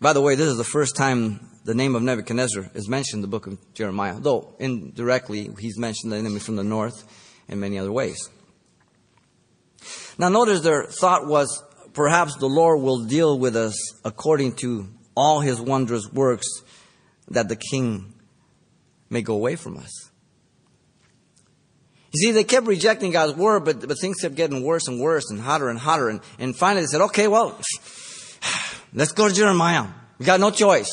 By 0.00 0.12
the 0.12 0.20
way, 0.20 0.34
this 0.34 0.48
is 0.48 0.58
the 0.58 0.64
first 0.64 0.94
time 0.96 1.40
the 1.64 1.74
name 1.74 1.94
of 1.94 2.02
Nebuchadnezzar 2.02 2.70
is 2.74 2.88
mentioned 2.88 3.18
in 3.18 3.22
the 3.22 3.28
book 3.28 3.46
of 3.46 3.58
Jeremiah, 3.74 4.16
though 4.18 4.54
indirectly 4.58 5.50
he's 5.58 5.78
mentioned 5.78 6.12
the 6.12 6.16
enemy 6.16 6.40
from 6.40 6.56
the 6.56 6.64
north 6.64 7.04
in 7.48 7.60
many 7.60 7.78
other 7.78 7.92
ways. 7.92 8.28
Now, 10.18 10.28
notice 10.28 10.60
their 10.60 10.84
thought 10.84 11.26
was 11.26 11.62
perhaps 11.92 12.36
the 12.36 12.48
Lord 12.48 12.80
will 12.80 13.04
deal 13.04 13.38
with 13.38 13.56
us 13.56 13.74
according 14.04 14.56
to 14.56 14.88
all 15.14 15.40
his 15.40 15.60
wondrous 15.60 16.10
works 16.12 16.46
that 17.28 17.48
the 17.48 17.56
king 17.56 18.14
may 19.08 19.22
go 19.22 19.34
away 19.34 19.56
from 19.56 19.76
us. 19.76 20.10
You 22.12 22.18
see, 22.18 22.30
they 22.32 22.44
kept 22.44 22.66
rejecting 22.66 23.10
God's 23.10 23.34
word, 23.34 23.64
but, 23.64 23.86
but 23.88 23.98
things 23.98 24.20
kept 24.20 24.34
getting 24.34 24.62
worse 24.62 24.86
and 24.86 25.00
worse 25.00 25.30
and 25.30 25.40
hotter 25.40 25.70
and 25.70 25.78
hotter. 25.78 26.08
And, 26.08 26.20
and 26.38 26.54
finally 26.54 26.82
they 26.82 26.88
said, 26.88 27.00
okay, 27.02 27.26
well, 27.26 27.58
let's 28.92 29.12
go 29.12 29.28
to 29.28 29.34
Jeremiah. 29.34 29.86
We 30.18 30.26
got 30.26 30.40
no 30.40 30.50
choice. 30.50 30.90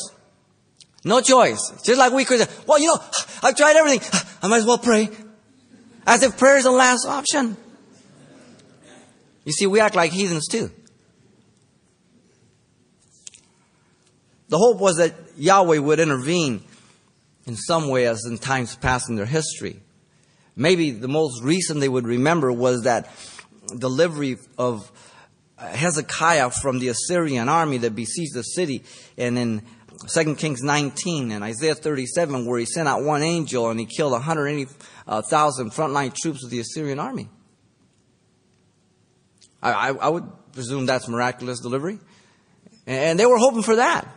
No 1.03 1.21
choice. 1.21 1.71
Just 1.83 1.97
like 1.97 2.11
we 2.11 2.25
say, 2.25 2.45
well, 2.67 2.79
you 2.79 2.87
know, 2.87 2.99
I've 3.41 3.55
tried 3.55 3.75
everything. 3.75 4.01
I 4.41 4.47
might 4.47 4.57
as 4.57 4.65
well 4.65 4.77
pray. 4.77 5.09
As 6.05 6.23
if 6.23 6.37
prayer 6.37 6.57
is 6.57 6.63
the 6.63 6.71
last 6.71 7.05
option. 7.05 7.55
You 9.45 9.53
see, 9.53 9.67
we 9.67 9.79
act 9.79 9.95
like 9.95 10.11
heathens 10.11 10.47
too. 10.47 10.71
The 14.49 14.57
hope 14.57 14.79
was 14.79 14.97
that 14.97 15.13
Yahweh 15.37 15.77
would 15.77 15.99
intervene 15.99 16.63
in 17.45 17.55
some 17.55 17.87
way 17.87 18.07
as 18.07 18.25
in 18.25 18.37
times 18.37 18.75
past 18.75 19.09
in 19.09 19.15
their 19.15 19.25
history. 19.25 19.79
Maybe 20.55 20.91
the 20.91 21.07
most 21.07 21.41
recent 21.43 21.79
they 21.79 21.87
would 21.87 22.05
remember 22.05 22.51
was 22.51 22.83
that 22.83 23.09
delivery 23.77 24.37
of 24.57 24.91
Hezekiah 25.57 26.49
from 26.49 26.79
the 26.79 26.89
Assyrian 26.89 27.47
army 27.47 27.77
that 27.77 27.95
besieged 27.95 28.33
the 28.33 28.43
city. 28.43 28.83
And 29.17 29.37
in 29.37 29.61
2 30.07 30.35
Kings 30.35 30.61
19 30.61 31.31
and 31.31 31.43
Isaiah 31.43 31.75
37, 31.75 32.45
where 32.45 32.59
he 32.59 32.65
sent 32.65 32.87
out 32.87 33.03
one 33.03 33.21
angel 33.21 33.69
and 33.69 33.79
he 33.79 33.85
killed 33.85 34.13
180,000 34.13 34.77
uh, 35.07 35.21
frontline 35.69 36.13
troops 36.13 36.43
of 36.43 36.49
the 36.49 36.59
Assyrian 36.59 36.99
army. 36.99 37.29
I, 39.61 39.71
I, 39.71 39.87
I 39.89 40.09
would 40.09 40.25
presume 40.53 40.85
that's 40.85 41.07
miraculous 41.07 41.59
delivery. 41.59 41.99
And 42.87 43.19
they 43.19 43.25
were 43.25 43.37
hoping 43.37 43.61
for 43.61 43.75
that. 43.75 44.07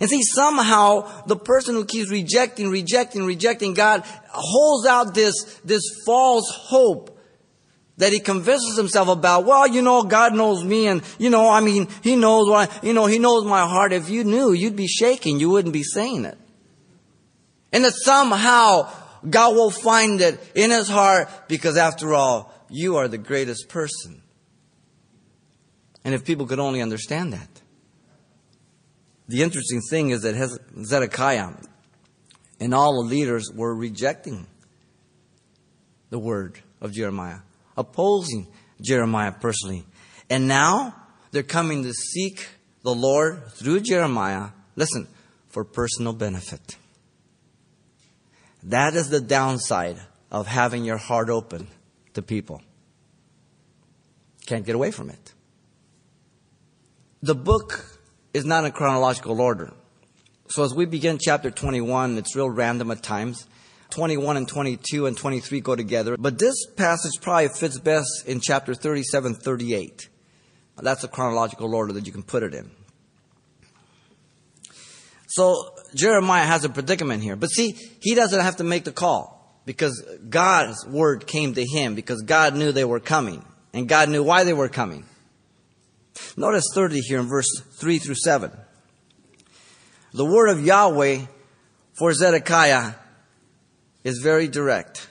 And 0.00 0.10
see, 0.10 0.22
somehow 0.22 1.24
the 1.26 1.36
person 1.36 1.76
who 1.76 1.84
keeps 1.84 2.10
rejecting, 2.10 2.68
rejecting, 2.68 3.24
rejecting 3.24 3.74
God 3.74 4.02
holds 4.28 4.86
out 4.86 5.14
this, 5.14 5.34
this 5.64 5.82
false 6.04 6.50
hope 6.52 7.13
that 7.96 8.12
he 8.12 8.20
convinces 8.20 8.76
himself 8.76 9.08
about. 9.08 9.44
Well, 9.44 9.66
you 9.66 9.82
know, 9.82 10.02
God 10.02 10.34
knows 10.34 10.64
me 10.64 10.86
and, 10.86 11.02
you 11.18 11.30
know, 11.30 11.48
I 11.48 11.60
mean, 11.60 11.88
he 12.02 12.16
knows 12.16 12.48
what, 12.48 12.82
you 12.82 12.92
know, 12.92 13.06
he 13.06 13.18
knows 13.18 13.44
my 13.44 13.66
heart. 13.66 13.92
If 13.92 14.10
you 14.10 14.24
knew, 14.24 14.52
you'd 14.52 14.76
be 14.76 14.88
shaking. 14.88 15.38
You 15.38 15.50
wouldn't 15.50 15.72
be 15.72 15.84
saying 15.84 16.24
it. 16.24 16.38
And 17.72 17.84
that 17.84 17.92
somehow 17.94 18.90
God 19.28 19.54
will 19.54 19.70
find 19.70 20.20
it 20.20 20.40
in 20.54 20.70
his 20.70 20.88
heart 20.88 21.28
because 21.48 21.76
after 21.76 22.14
all, 22.14 22.52
you 22.68 22.96
are 22.96 23.08
the 23.08 23.18
greatest 23.18 23.68
person. 23.68 24.22
And 26.04 26.14
if 26.14 26.24
people 26.24 26.46
could 26.46 26.58
only 26.58 26.82
understand 26.82 27.32
that. 27.32 27.48
The 29.28 29.42
interesting 29.42 29.80
thing 29.88 30.10
is 30.10 30.22
that 30.22 30.34
Zedekiah 30.84 31.52
and 32.60 32.74
all 32.74 33.02
the 33.02 33.08
leaders 33.08 33.50
were 33.54 33.74
rejecting 33.74 34.46
the 36.10 36.18
word 36.18 36.60
of 36.80 36.92
Jeremiah, 36.92 37.38
opposing 37.76 38.46
Jeremiah 38.80 39.32
personally. 39.32 39.84
And 40.30 40.48
now 40.48 40.94
they're 41.30 41.42
coming 41.42 41.82
to 41.84 41.92
seek 41.92 42.48
the 42.82 42.94
Lord 42.94 43.52
through 43.52 43.80
Jeremiah, 43.80 44.50
listen, 44.76 45.08
for 45.48 45.64
personal 45.64 46.12
benefit. 46.12 46.76
That 48.62 48.94
is 48.94 49.10
the 49.10 49.20
downside 49.20 49.98
of 50.30 50.46
having 50.46 50.84
your 50.84 50.96
heart 50.96 51.28
open 51.28 51.68
to 52.14 52.22
people. 52.22 52.62
Can't 54.46 54.64
get 54.64 54.74
away 54.74 54.90
from 54.90 55.10
it. 55.10 55.32
The 57.22 57.34
book 57.34 57.98
is 58.34 58.44
not 58.44 58.64
in 58.64 58.72
chronological 58.72 59.40
order. 59.40 59.72
So 60.48 60.62
as 60.64 60.74
we 60.74 60.84
begin 60.84 61.18
chapter 61.18 61.50
21, 61.50 62.18
it's 62.18 62.36
real 62.36 62.50
random 62.50 62.90
at 62.90 63.02
times. 63.02 63.46
21 63.94 64.36
and 64.36 64.48
22 64.48 65.06
and 65.06 65.16
23 65.16 65.60
go 65.60 65.76
together. 65.76 66.16
But 66.18 66.38
this 66.38 66.66
passage 66.76 67.12
probably 67.20 67.48
fits 67.48 67.78
best 67.78 68.24
in 68.26 68.40
chapter 68.40 68.74
37, 68.74 69.34
38. 69.34 70.08
That's 70.82 71.02
the 71.02 71.08
chronological 71.08 71.72
order 71.74 71.92
that 71.92 72.04
you 72.06 72.12
can 72.12 72.24
put 72.24 72.42
it 72.42 72.54
in. 72.54 72.70
So 75.28 75.74
Jeremiah 75.94 76.44
has 76.44 76.64
a 76.64 76.68
predicament 76.68 77.22
here. 77.22 77.36
But 77.36 77.48
see, 77.48 77.76
he 78.00 78.14
doesn't 78.14 78.40
have 78.40 78.56
to 78.56 78.64
make 78.64 78.84
the 78.84 78.92
call 78.92 79.60
because 79.64 80.04
God's 80.28 80.84
word 80.86 81.26
came 81.26 81.54
to 81.54 81.64
him 81.64 81.94
because 81.94 82.22
God 82.22 82.54
knew 82.56 82.72
they 82.72 82.84
were 82.84 83.00
coming 83.00 83.44
and 83.72 83.88
God 83.88 84.08
knew 84.08 84.24
why 84.24 84.44
they 84.44 84.52
were 84.52 84.68
coming. 84.68 85.04
Notice 86.36 86.64
30 86.74 87.00
here 87.00 87.20
in 87.20 87.26
verse 87.26 87.48
3 87.74 87.98
through 87.98 88.16
7. 88.16 88.50
The 90.12 90.24
word 90.24 90.48
of 90.48 90.64
Yahweh 90.64 91.26
for 91.94 92.12
Zedekiah 92.12 92.94
is 94.04 94.20
very 94.22 94.46
direct. 94.46 95.08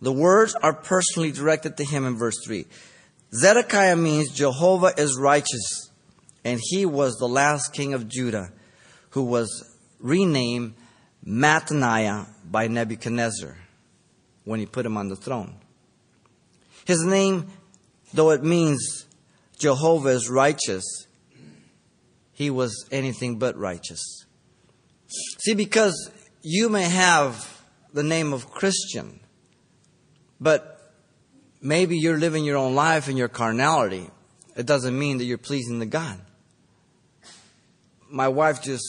The 0.00 0.12
words 0.12 0.54
are 0.54 0.74
personally 0.74 1.32
directed 1.32 1.76
to 1.78 1.84
him 1.84 2.06
in 2.06 2.16
verse 2.16 2.36
3. 2.44 2.66
Zedekiah 3.32 3.96
means 3.96 4.30
Jehovah 4.30 4.92
is 4.96 5.18
righteous, 5.18 5.90
and 6.44 6.60
he 6.62 6.86
was 6.86 7.16
the 7.16 7.28
last 7.28 7.72
king 7.72 7.94
of 7.94 8.08
Judah 8.08 8.52
who 9.10 9.24
was 9.24 9.64
renamed 9.98 10.74
Mattaniah 11.26 12.26
by 12.44 12.68
Nebuchadnezzar 12.68 13.56
when 14.44 14.60
he 14.60 14.66
put 14.66 14.86
him 14.86 14.96
on 14.96 15.08
the 15.08 15.16
throne. 15.16 15.56
His 16.86 17.04
name, 17.04 17.48
though 18.14 18.30
it 18.30 18.42
means 18.42 19.06
Jehovah 19.58 20.08
is 20.08 20.30
righteous, 20.30 20.84
he 22.32 22.50
was 22.50 22.88
anything 22.90 23.38
but 23.38 23.56
righteous. 23.56 24.24
See, 25.40 25.54
because 25.54 26.10
you 26.42 26.68
may 26.68 26.84
have 26.84 27.62
the 27.92 28.02
name 28.02 28.32
of 28.32 28.50
Christian, 28.50 29.20
but 30.40 30.92
maybe 31.60 31.98
you're 31.98 32.18
living 32.18 32.44
your 32.44 32.56
own 32.56 32.74
life 32.74 33.08
in 33.08 33.16
your 33.16 33.28
carnality. 33.28 34.08
It 34.56 34.66
doesn't 34.66 34.98
mean 34.98 35.18
that 35.18 35.24
you're 35.24 35.38
pleasing 35.38 35.80
to 35.80 35.86
God. 35.86 36.20
My 38.08 38.28
wife 38.28 38.62
just 38.62 38.84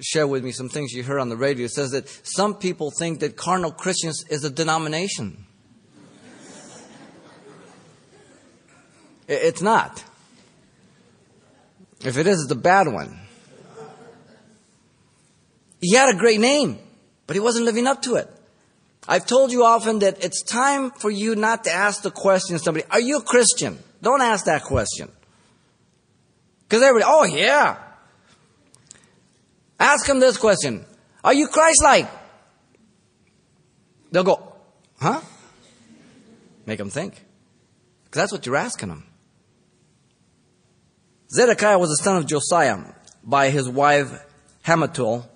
shared 0.00 0.28
with 0.28 0.44
me 0.44 0.52
some 0.52 0.68
things 0.68 0.92
you 0.92 1.02
heard 1.02 1.20
on 1.20 1.28
the 1.28 1.36
radio. 1.36 1.66
It 1.66 1.72
says 1.72 1.90
that 1.90 2.08
some 2.08 2.54
people 2.54 2.90
think 2.90 3.20
that 3.20 3.36
carnal 3.36 3.72
Christians 3.72 4.24
is 4.30 4.44
a 4.44 4.50
denomination. 4.50 5.46
It's 9.28 9.62
not. 9.62 10.04
If 12.04 12.18
it 12.18 12.26
is, 12.26 12.42
it's 12.42 12.52
a 12.52 12.56
bad 12.56 12.88
one. 12.88 13.21
He 15.82 15.96
had 15.96 16.14
a 16.14 16.16
great 16.16 16.38
name, 16.38 16.78
but 17.26 17.34
he 17.34 17.40
wasn't 17.40 17.66
living 17.66 17.88
up 17.88 18.02
to 18.02 18.14
it. 18.14 18.30
I've 19.08 19.26
told 19.26 19.50
you 19.50 19.64
often 19.64 19.98
that 19.98 20.24
it's 20.24 20.42
time 20.44 20.92
for 20.92 21.10
you 21.10 21.34
not 21.34 21.64
to 21.64 21.72
ask 21.72 22.02
the 22.02 22.12
question 22.12 22.56
to 22.56 22.62
somebody, 22.62 22.86
are 22.88 23.00
you 23.00 23.18
a 23.18 23.22
Christian? 23.22 23.78
Don't 24.00 24.22
ask 24.22 24.44
that 24.44 24.62
question. 24.62 25.10
Because 26.62 26.84
everybody, 26.84 27.04
oh 27.12 27.24
yeah. 27.24 27.78
Ask 29.80 30.06
them 30.06 30.20
this 30.20 30.36
question. 30.36 30.84
Are 31.24 31.34
you 31.34 31.48
Christ-like? 31.48 32.08
They'll 34.12 34.22
go, 34.22 34.54
huh? 35.00 35.20
Make 36.64 36.78
them 36.78 36.90
think. 36.90 37.24
Because 38.04 38.22
that's 38.22 38.32
what 38.32 38.46
you're 38.46 38.56
asking 38.56 38.90
them. 38.90 39.04
Zedekiah 41.34 41.78
was 41.78 41.88
the 41.88 42.04
son 42.04 42.18
of 42.18 42.26
Josiah 42.26 42.78
by 43.24 43.50
his 43.50 43.68
wife 43.68 44.24
Hamutal 44.64 45.26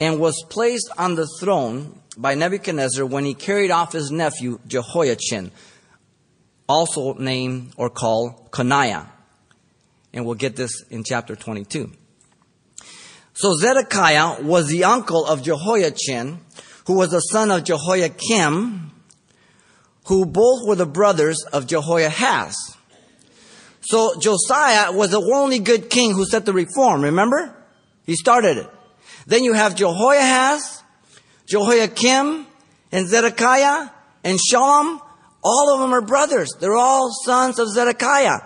and 0.00 0.20
was 0.20 0.44
placed 0.48 0.90
on 0.98 1.14
the 1.14 1.26
throne 1.40 2.00
by 2.16 2.34
Nebuchadnezzar 2.34 3.04
when 3.04 3.24
he 3.24 3.34
carried 3.34 3.70
off 3.70 3.92
his 3.92 4.10
nephew 4.10 4.58
Jehoiachin, 4.66 5.50
also 6.68 7.14
named 7.14 7.72
or 7.76 7.90
called 7.90 8.50
Coniah. 8.50 9.06
And 10.12 10.24
we'll 10.24 10.34
get 10.34 10.56
this 10.56 10.82
in 10.90 11.04
chapter 11.04 11.34
22. 11.34 11.90
So 13.34 13.54
Zedekiah 13.56 14.42
was 14.42 14.68
the 14.68 14.84
uncle 14.84 15.26
of 15.26 15.42
Jehoiachin, 15.42 16.38
who 16.86 16.96
was 16.96 17.10
the 17.10 17.20
son 17.20 17.50
of 17.50 17.64
Jehoiakim, 17.64 18.92
who 20.06 20.26
both 20.26 20.66
were 20.66 20.76
the 20.76 20.86
brothers 20.86 21.42
of 21.52 21.66
Jehoahaz. 21.66 22.54
So 23.80 24.18
Josiah 24.18 24.92
was 24.92 25.10
the 25.10 25.20
only 25.34 25.58
good 25.58 25.90
king 25.90 26.12
who 26.12 26.24
set 26.24 26.46
the 26.46 26.52
reform, 26.52 27.02
remember? 27.02 27.54
He 28.06 28.14
started 28.14 28.58
it. 28.58 28.70
Then 29.26 29.44
you 29.44 29.54
have 29.54 29.74
Jehoahaz, 29.74 30.82
Jehoiakim, 31.46 32.46
and 32.92 33.08
Zedekiah, 33.08 33.90
and 34.22 34.38
Shallum. 34.38 35.00
All 35.42 35.74
of 35.74 35.80
them 35.80 35.92
are 35.92 36.02
brothers. 36.02 36.50
They're 36.58 36.76
all 36.76 37.10
sons 37.24 37.58
of 37.58 37.68
Zedekiah. 37.68 38.40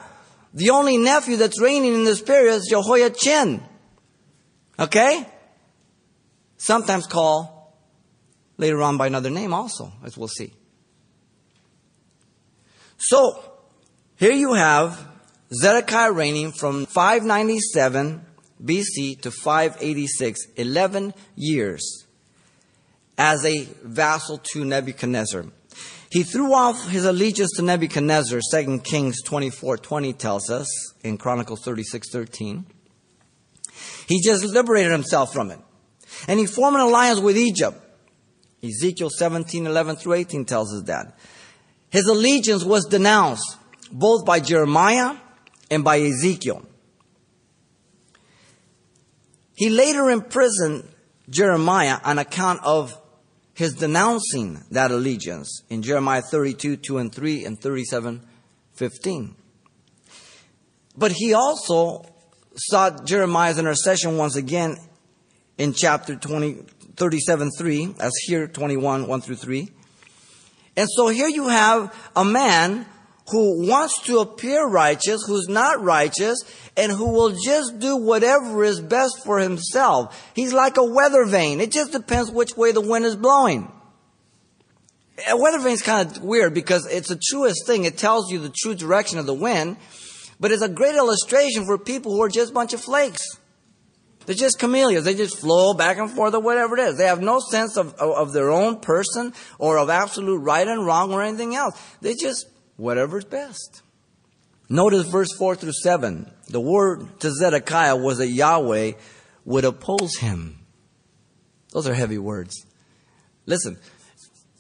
The 0.55 0.71
only 0.71 0.97
nephew 0.97 1.37
that's 1.37 1.61
reigning 1.61 1.95
in 1.95 2.05
this 2.05 2.23
period 2.23 2.55
is 2.55 2.69
Jehoiachin. 2.71 3.63
Okay? 4.79 5.27
Sometimes 6.57 7.07
called 7.07 7.49
later 8.57 8.83
on 8.83 8.97
by 8.97 9.07
another 9.07 9.31
name 9.31 9.53
also, 9.53 9.93
as 10.05 10.17
we'll 10.17 10.29
see. 10.29 10.53
So, 12.99 13.41
here 14.17 14.33
you 14.33 14.55
have 14.55 15.07
Zedekiah 15.53 16.13
reigning 16.13 16.53
from 16.53 16.87
597 16.87 18.27
BC 18.63 19.21
to 19.23 19.31
586, 19.31 20.41
11 20.57 21.15
years 21.37 22.07
as 23.17 23.45
a 23.45 23.65
vassal 23.83 24.39
to 24.53 24.65
Nebuchadnezzar. 24.65 25.47
He 26.11 26.23
threw 26.23 26.55
off 26.55 26.89
his 26.89 27.05
allegiance 27.05 27.53
to 27.57 27.63
Nebuchadnezzar, 27.63 28.41
2 28.51 28.81
Kings 28.81 29.23
24:20 29.23 30.13
tells 30.13 30.51
us 30.51 30.67
in 31.03 31.19
Chronicles 31.19 31.61
36:13. 31.65 32.65
He 34.07 34.21
just 34.23 34.45
liberated 34.45 34.93
himself 34.93 35.33
from 35.33 35.51
it. 35.51 35.59
And 36.27 36.41
he 36.41 36.47
formed 36.47 36.77
an 36.77 36.83
alliance 36.83 37.21
with 37.21 37.37
Egypt. 37.37 37.79
Ezekiel 38.63 39.11
17:11 39.11 39.97
through 39.97 40.15
18 40.15 40.45
tells 40.45 40.73
us 40.73 40.85
that. 40.87 41.17
His 41.91 42.07
allegiance 42.07 42.65
was 42.65 42.87
denounced 42.87 43.57
both 43.93 44.25
by 44.25 44.41
Jeremiah 44.41 45.17
and 45.71 45.85
by 45.85 46.01
Ezekiel. 46.01 46.63
He 49.59 49.71
later 49.71 50.09
imprisoned 50.09 50.89
Jeremiah 51.29 51.99
on 52.05 52.21
account 52.21 52.61
of 52.63 52.97
his 53.55 53.75
denouncing 53.75 54.63
that 54.71 54.93
allegiance 54.93 55.65
in 55.69 55.83
Jeremiah 55.83 56.23
32, 56.23 56.77
2 56.77 56.99
and 56.99 57.13
3 57.13 57.45
and 57.45 57.61
37, 57.61 58.25
15. 58.75 59.35
But 60.97 61.11
he 61.11 61.35
also 61.35 62.05
sought 62.55 63.05
Jeremiah's 63.05 63.59
intercession 63.59 64.17
once 64.17 64.37
again 64.37 64.77
in 65.59 65.73
chapter 65.73 66.15
20, 66.15 66.63
37, 66.95 67.51
3, 67.51 67.95
as 67.99 68.13
here 68.29 68.47
21, 68.47 69.09
1 69.09 69.21
through 69.23 69.35
3. 69.35 69.69
And 70.77 70.89
so 70.89 71.09
here 71.09 71.27
you 71.27 71.49
have 71.49 71.93
a 72.15 72.25
man 72.25 72.87
who 73.31 73.69
wants 73.69 74.03
to 74.03 74.19
appear 74.21 74.67
righteous, 74.67 75.25
who's 75.27 75.49
not 75.49 75.83
righteous, 75.83 76.39
and 76.77 76.91
who 76.91 77.11
will 77.11 77.31
just 77.31 77.79
do 77.79 77.97
whatever 77.97 78.65
is 78.65 78.81
best 78.81 79.25
for 79.25 79.39
himself. 79.39 80.31
He's 80.35 80.53
like 80.53 80.77
a 80.77 80.85
weather 80.85 81.25
vane. 81.25 81.61
It 81.61 81.71
just 81.71 81.93
depends 81.93 82.31
which 82.31 82.57
way 82.57 82.73
the 82.73 82.81
wind 82.81 83.05
is 83.05 83.17
blowing. 83.17 83.71
A 85.29 85.37
weather 85.37 85.59
vane 85.59 85.73
is 85.73 85.83
kind 85.83 86.09
of 86.09 86.23
weird 86.23 86.55
because 86.55 86.87
it's 86.87 87.09
the 87.09 87.21
truest 87.31 87.67
thing. 87.67 87.85
It 87.85 87.99
tells 87.99 88.31
you 88.31 88.39
the 88.39 88.53
true 88.57 88.75
direction 88.75 89.19
of 89.19 89.27
the 89.27 89.35
wind, 89.35 89.77
but 90.41 90.53
it's 90.53 90.63
a 90.63 90.69
great 90.69 90.95
illustration 90.95 91.67
for 91.67 91.77
people 91.77 92.13
who 92.13 92.23
are 92.23 92.29
just 92.29 92.53
a 92.53 92.55
bunch 92.55 92.73
of 92.73 92.81
flakes. 92.81 93.23
They're 94.29 94.37
just 94.37 94.59
chameleons. 94.59 95.07
They 95.07 95.15
just 95.15 95.39
flow 95.39 95.73
back 95.73 95.97
and 95.97 96.11
forth 96.11 96.35
or 96.35 96.41
whatever 96.41 96.77
it 96.77 96.83
is. 96.83 96.99
They 96.99 97.07
have 97.07 97.23
no 97.23 97.41
sense 97.41 97.79
of, 97.79 97.95
of, 97.95 98.11
of 98.11 98.33
their 98.35 98.51
own 98.51 98.81
person 98.81 99.33
or 99.59 99.79
of 99.79 99.89
absolute 99.89 100.39
right 100.41 100.69
and 100.69 100.85
wrong 100.85 101.15
or 101.15 101.23
anything 101.23 101.55
else. 101.55 101.81
They 102.03 102.15
just 102.15 102.47
whatever's 102.79 103.27
best. 103.27 103.83
Notice 104.71 105.07
verse 105.07 105.29
4 105.37 105.57
through 105.57 105.73
7. 105.73 106.31
The 106.49 106.61
word 106.61 107.21
to 107.21 107.31
Zedekiah 107.31 107.97
was 107.97 108.19
that 108.19 108.29
Yahweh 108.29 108.93
would 109.45 109.65
oppose 109.65 110.17
him. 110.17 110.59
Those 111.73 111.87
are 111.87 111.95
heavy 111.95 112.19
words. 112.19 112.65
Listen, 113.45 113.79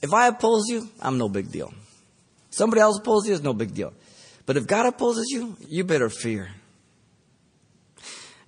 if 0.03 0.13
I 0.13 0.27
oppose 0.27 0.65
you, 0.69 0.89
I'm 1.01 1.17
no 1.19 1.29
big 1.29 1.51
deal. 1.51 1.73
Somebody 2.51 2.81
else 2.81 2.99
opposes 2.99 3.29
you, 3.29 3.35
it's 3.35 3.45
no 3.45 3.55
big 3.55 3.75
deal. 3.75 3.93
But 4.47 4.57
if 4.57 4.67
God 4.67 4.87
opposes 4.87 5.27
you, 5.31 5.57
you 5.67 5.85
better 5.85 6.09
fear. 6.09 6.51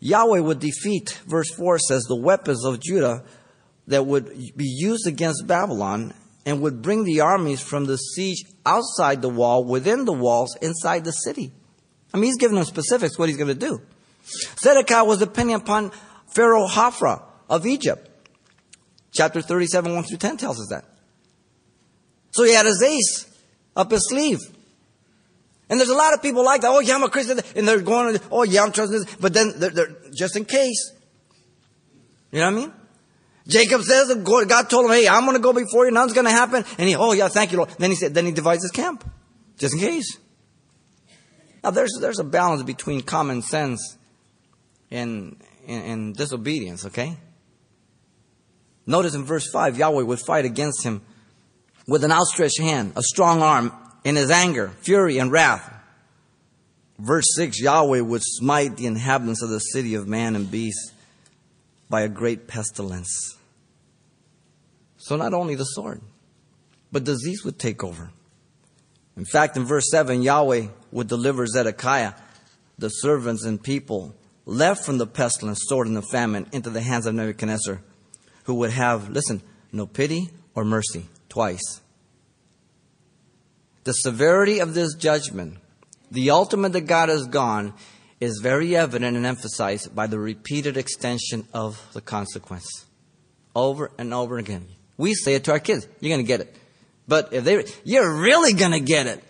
Yahweh 0.00 0.40
would 0.40 0.60
defeat, 0.60 1.20
verse 1.26 1.50
4 1.54 1.78
says, 1.78 2.04
the 2.04 2.16
weapons 2.16 2.64
of 2.64 2.80
Judah 2.80 3.22
that 3.86 4.06
would 4.06 4.34
be 4.56 4.64
used 4.64 5.06
against 5.06 5.46
Babylon 5.46 6.14
and 6.46 6.60
would 6.60 6.82
bring 6.82 7.04
the 7.04 7.20
armies 7.20 7.60
from 7.60 7.84
the 7.86 7.96
siege 7.96 8.44
outside 8.64 9.22
the 9.22 9.28
wall, 9.28 9.64
within 9.64 10.04
the 10.04 10.12
walls, 10.12 10.56
inside 10.62 11.04
the 11.04 11.12
city. 11.12 11.52
I 12.12 12.16
mean, 12.16 12.26
he's 12.26 12.38
giving 12.38 12.56
them 12.56 12.64
specifics 12.64 13.18
what 13.18 13.28
he's 13.28 13.38
going 13.38 13.48
to 13.48 13.54
do. 13.54 13.80
Zedekiah 14.58 15.04
was 15.04 15.18
depending 15.18 15.56
upon 15.56 15.92
Pharaoh 16.34 16.66
Hophra 16.66 17.22
of 17.48 17.66
Egypt. 17.66 18.08
Chapter 19.12 19.42
37, 19.42 19.94
1 19.94 20.04
through 20.04 20.16
10 20.18 20.36
tells 20.36 20.60
us 20.60 20.68
that. 20.70 20.84
So 22.32 22.44
he 22.44 22.54
had 22.54 22.66
his 22.66 22.82
ace 22.82 23.26
up 23.76 23.90
his 23.90 24.08
sleeve. 24.08 24.38
And 25.68 25.78
there's 25.78 25.90
a 25.90 25.96
lot 25.96 26.14
of 26.14 26.22
people 26.22 26.44
like 26.44 26.62
that. 26.62 26.68
Oh, 26.68 26.80
yeah, 26.80 26.94
I'm 26.94 27.02
a 27.02 27.08
Christian. 27.08 27.40
And 27.54 27.66
they're 27.66 27.80
going, 27.80 28.18
oh, 28.30 28.42
yeah, 28.42 28.62
I'm 28.62 28.72
trusting 28.72 29.00
this. 29.00 29.16
But 29.16 29.34
then 29.34 29.52
they're, 29.56 29.70
they're 29.70 29.96
just 30.12 30.36
in 30.36 30.44
case. 30.44 30.92
You 32.32 32.40
know 32.40 32.46
what 32.46 32.52
I 32.52 32.56
mean? 32.56 32.72
Jacob 33.46 33.82
says, 33.82 34.14
God 34.14 34.70
told 34.70 34.86
him, 34.86 34.92
hey, 34.92 35.08
I'm 35.08 35.24
going 35.24 35.36
to 35.36 35.42
go 35.42 35.52
before 35.52 35.86
you. 35.86 35.90
Nothing's 35.90 36.14
going 36.14 36.26
to 36.26 36.32
happen. 36.32 36.64
And 36.78 36.88
he, 36.88 36.94
oh 36.94 37.12
yeah, 37.12 37.28
thank 37.28 37.52
you, 37.52 37.58
Lord. 37.58 37.70
Then 37.78 37.90
he 37.90 37.96
said, 37.96 38.14
then 38.14 38.26
he 38.26 38.32
divides 38.32 38.62
his 38.62 38.70
camp. 38.70 39.04
Just 39.58 39.74
in 39.74 39.80
case. 39.80 40.18
Now 41.62 41.70
there's, 41.70 41.92
there's 42.00 42.18
a 42.18 42.24
balance 42.24 42.62
between 42.62 43.02
common 43.02 43.42
sense 43.42 43.96
and, 44.90 45.36
and, 45.66 45.84
and 45.84 46.16
disobedience, 46.16 46.86
okay? 46.86 47.16
Notice 48.86 49.14
in 49.14 49.24
verse 49.24 49.50
5, 49.50 49.76
Yahweh 49.76 50.02
would 50.02 50.20
fight 50.20 50.44
against 50.44 50.82
him 50.82 51.02
with 51.86 52.04
an 52.04 52.12
outstretched 52.12 52.60
hand, 52.60 52.92
a 52.96 53.02
strong 53.02 53.42
arm, 53.42 53.72
in 54.04 54.16
his 54.16 54.30
anger, 54.30 54.68
fury, 54.80 55.18
and 55.18 55.30
wrath. 55.30 55.70
Verse 56.98 57.26
6, 57.36 57.60
Yahweh 57.60 58.00
would 58.00 58.22
smite 58.22 58.76
the 58.76 58.86
inhabitants 58.86 59.42
of 59.42 59.50
the 59.50 59.58
city 59.58 59.94
of 59.94 60.08
man 60.08 60.36
and 60.36 60.50
beast 60.50 60.92
by 61.90 62.02
a 62.02 62.08
great 62.08 62.46
pestilence. 62.46 63.36
So 64.96 65.16
not 65.16 65.34
only 65.34 65.56
the 65.56 65.64
sword, 65.64 66.00
but 66.92 67.04
disease 67.04 67.44
would 67.44 67.58
take 67.58 67.84
over. 67.84 68.10
In 69.16 69.24
fact, 69.24 69.56
in 69.56 69.64
verse 69.64 69.90
7, 69.90 70.22
Yahweh 70.22 70.68
would 70.92 71.08
deliver 71.08 71.46
Zedekiah, 71.46 72.14
the 72.78 72.88
servants 72.88 73.44
and 73.44 73.62
people 73.62 74.14
left 74.46 74.84
from 74.84 74.98
the 74.98 75.06
pestilence, 75.06 75.60
sword, 75.64 75.88
and 75.88 75.96
the 75.96 76.02
famine 76.02 76.46
into 76.52 76.70
the 76.70 76.80
hands 76.80 77.06
of 77.06 77.14
Nebuchadnezzar, 77.14 77.80
who 78.44 78.54
would 78.54 78.70
have, 78.70 79.10
listen, 79.10 79.42
no 79.72 79.86
pity 79.86 80.30
or 80.54 80.64
mercy 80.64 81.06
twice. 81.28 81.80
The 83.84 83.92
severity 83.92 84.60
of 84.60 84.74
this 84.74 84.94
judgment, 84.94 85.58
the 86.10 86.30
ultimate 86.30 86.72
that 86.72 86.82
God 86.82 87.08
has 87.08 87.26
gone, 87.26 87.74
is 88.20 88.40
very 88.42 88.76
evident 88.76 89.16
and 89.16 89.24
emphasized 89.24 89.94
by 89.94 90.06
the 90.06 90.18
repeated 90.18 90.76
extension 90.76 91.46
of 91.54 91.80
the 91.94 92.00
consequence. 92.00 92.68
Over 93.56 93.90
and 93.98 94.12
over 94.12 94.38
again. 94.38 94.68
We 94.96 95.14
say 95.14 95.34
it 95.34 95.44
to 95.44 95.52
our 95.52 95.58
kids, 95.58 95.88
you're 96.00 96.14
going 96.14 96.24
to 96.24 96.28
get 96.28 96.40
it. 96.40 96.54
But 97.08 97.32
if 97.32 97.44
they, 97.44 97.64
you're 97.84 98.20
really 98.20 98.52
going 98.52 98.72
to 98.72 98.80
get 98.80 99.06
it. 99.06 99.24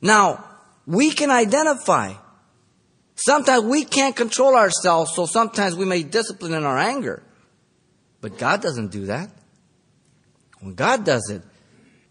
Now, 0.00 0.44
we 0.86 1.10
can 1.10 1.30
identify. 1.30 2.14
Sometimes 3.14 3.64
we 3.64 3.84
can't 3.84 4.16
control 4.16 4.56
ourselves, 4.56 5.12
so 5.14 5.26
sometimes 5.26 5.76
we 5.76 5.84
may 5.84 6.02
discipline 6.02 6.54
in 6.54 6.64
our 6.64 6.78
anger. 6.78 7.22
But 8.20 8.38
God 8.38 8.62
doesn't 8.62 8.90
do 8.90 9.06
that. 9.06 9.30
When 10.60 10.74
God 10.74 11.04
does 11.04 11.28
it, 11.30 11.42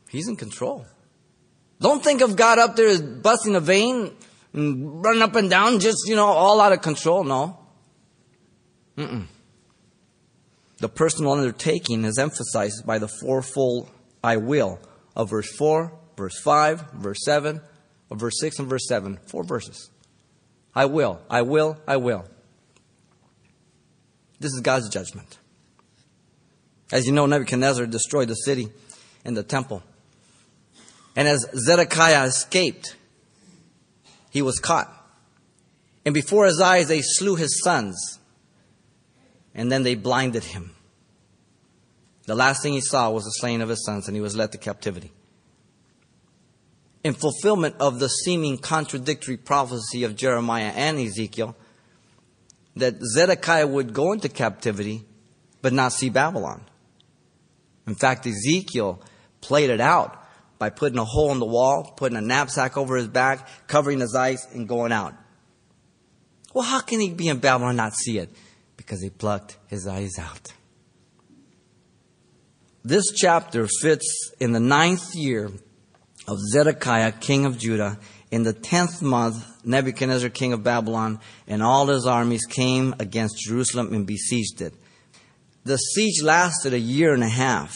He's 0.10 0.28
in 0.28 0.36
control. 0.36 0.86
Don't 1.80 2.04
think 2.04 2.22
of 2.22 2.36
God 2.36 2.60
up 2.60 2.76
there 2.76 2.88
as 2.88 3.02
busting 3.02 3.56
a 3.56 3.60
vein 3.60 4.12
running 4.54 5.22
up 5.22 5.36
and 5.36 5.50
down, 5.50 5.80
just, 5.80 6.08
you 6.08 6.16
know, 6.16 6.26
all 6.26 6.60
out 6.60 6.72
of 6.72 6.82
control. 6.82 7.24
No. 7.24 7.60
Mm-mm. 8.98 9.26
The 10.78 10.90
personal 10.90 11.34
undertaking 11.34 12.06
is 12.06 12.18
emphasized 12.18 12.86
by 12.86 12.98
the 12.98 13.08
fourfold 13.08 13.90
I 14.24 14.38
will 14.38 14.80
of 15.16 15.30
verse 15.30 15.52
4, 15.56 15.94
verse 16.18 16.40
5, 16.42 16.92
verse 16.94 17.24
7, 17.24 17.62
of 18.10 18.20
verse 18.20 18.40
6, 18.40 18.60
and 18.60 18.68
verse 18.68 18.88
7. 18.88 19.20
Four 19.28 19.44
verses. 19.44 19.90
I 20.74 20.86
will, 20.86 21.22
I 21.30 21.42
will, 21.42 21.78
I 21.88 21.98
will. 21.98 22.26
This 24.40 24.54
is 24.54 24.62
God's 24.62 24.90
judgment. 24.90 25.38
As 26.92 27.06
you 27.06 27.14
know, 27.14 27.26
Nebuchadnezzar 27.26 27.86
destroyed 27.86 28.28
the 28.28 28.36
city 28.36 28.70
and 29.24 29.38
the 29.38 29.44
temple. 29.44 29.84
And 31.16 31.28
as 31.28 31.46
Zedekiah 31.54 32.26
escaped, 32.26 32.96
he 34.32 34.41
was 34.41 34.60
caught. 34.60 34.91
And 36.04 36.15
before 36.15 36.46
his 36.46 36.60
eyes, 36.60 36.88
they 36.88 37.02
slew 37.02 37.36
his 37.36 37.62
sons. 37.63 38.20
And 39.54 39.72
then 39.72 39.84
they 39.84 39.94
blinded 39.94 40.46
him. 40.46 40.72
The 42.26 42.36
last 42.36 42.63
thing 42.63 42.74
he 42.74 42.82
saw 42.82 43.12
was 43.12 43.26
the 43.26 43.32
slaying 43.32 43.62
of 43.62 43.70
his 43.70 43.86
sons, 43.86 44.08
and 44.08 44.15
he 44.15 44.22
was 44.22 44.36
led 44.36 44.54
to 44.54 44.58
captivity. 44.58 45.12
In 47.04 47.13
fulfillment 47.13 47.76
of 47.80 48.00
the 48.00 48.08
seeming 48.08 48.58
contradictory 48.58 49.38
prophecy 49.38 50.04
of 50.06 50.15
Jeremiah 50.15 50.72
and 50.76 50.98
Ezekiel, 50.98 51.56
that 52.78 52.96
Zedekiah 53.04 53.67
would 53.67 53.94
go 53.94 54.13
into 54.13 54.30
captivity 54.30 55.04
but 55.62 55.74
not 55.74 55.91
see 55.91 56.10
Babylon. 56.10 56.63
In 57.86 57.96
fact, 57.96 58.26
Ezekiel 58.26 59.02
played 59.41 59.70
it 59.70 59.82
out 59.82 60.21
by 60.62 60.69
putting 60.69 61.00
a 61.00 61.04
hole 61.04 61.32
in 61.32 61.39
the 61.39 61.45
wall, 61.45 61.91
putting 61.97 62.15
a 62.15 62.21
knapsack 62.21 62.78
over 62.78 62.95
his 62.95 63.08
back, 63.08 63.47
covering 63.65 64.00
his 64.00 64.13
eyes, 64.13 64.45
and 64.54 64.69
going 64.69 64.91
out. 64.91 65.15
Well, 66.54 66.63
how 66.63 66.82
can 66.82 67.00
he 67.00 67.10
be 67.10 67.30
in 67.30 67.39
Babylon 67.39 67.71
and 67.71 67.78
not 67.78 67.95
see 67.95 68.19
it? 68.19 68.30
Because 68.78 69.02
he 69.02 69.10
plucked 69.10 69.58
his 69.69 69.88
eyes 69.88 70.19
out. 70.19 70.54
This 72.84 73.06
chapter 73.12 73.67
fits 73.82 74.32
in 74.39 74.52
the 74.52 74.60
ninth 74.60 75.15
year 75.15 75.50
of 76.28 76.38
Zedekiah, 76.52 77.13
king 77.13 77.47
of 77.47 77.58
Judah. 77.58 77.97
In 78.30 78.43
the 78.43 78.54
tenth 78.54 79.02
month, 79.02 79.43
Nebuchadnezzar, 79.65 80.30
king 80.30 80.54
of 80.54 80.63
Babylon, 80.63 81.21
and 81.47 81.63
all 81.63 81.88
his 81.88 82.06
armies 82.06 82.45
came 82.45 82.93
against 83.00 83.39
Jerusalem 83.47 83.95
and 83.95 84.06
besieged 84.06 84.62
it. 84.62 84.76
The 85.63 85.78
siege 85.78 86.21
lasted 86.21 86.74
a 86.74 86.80
year 86.80 87.15
and 87.15 87.24
a 87.24 87.30
half. 87.30 87.74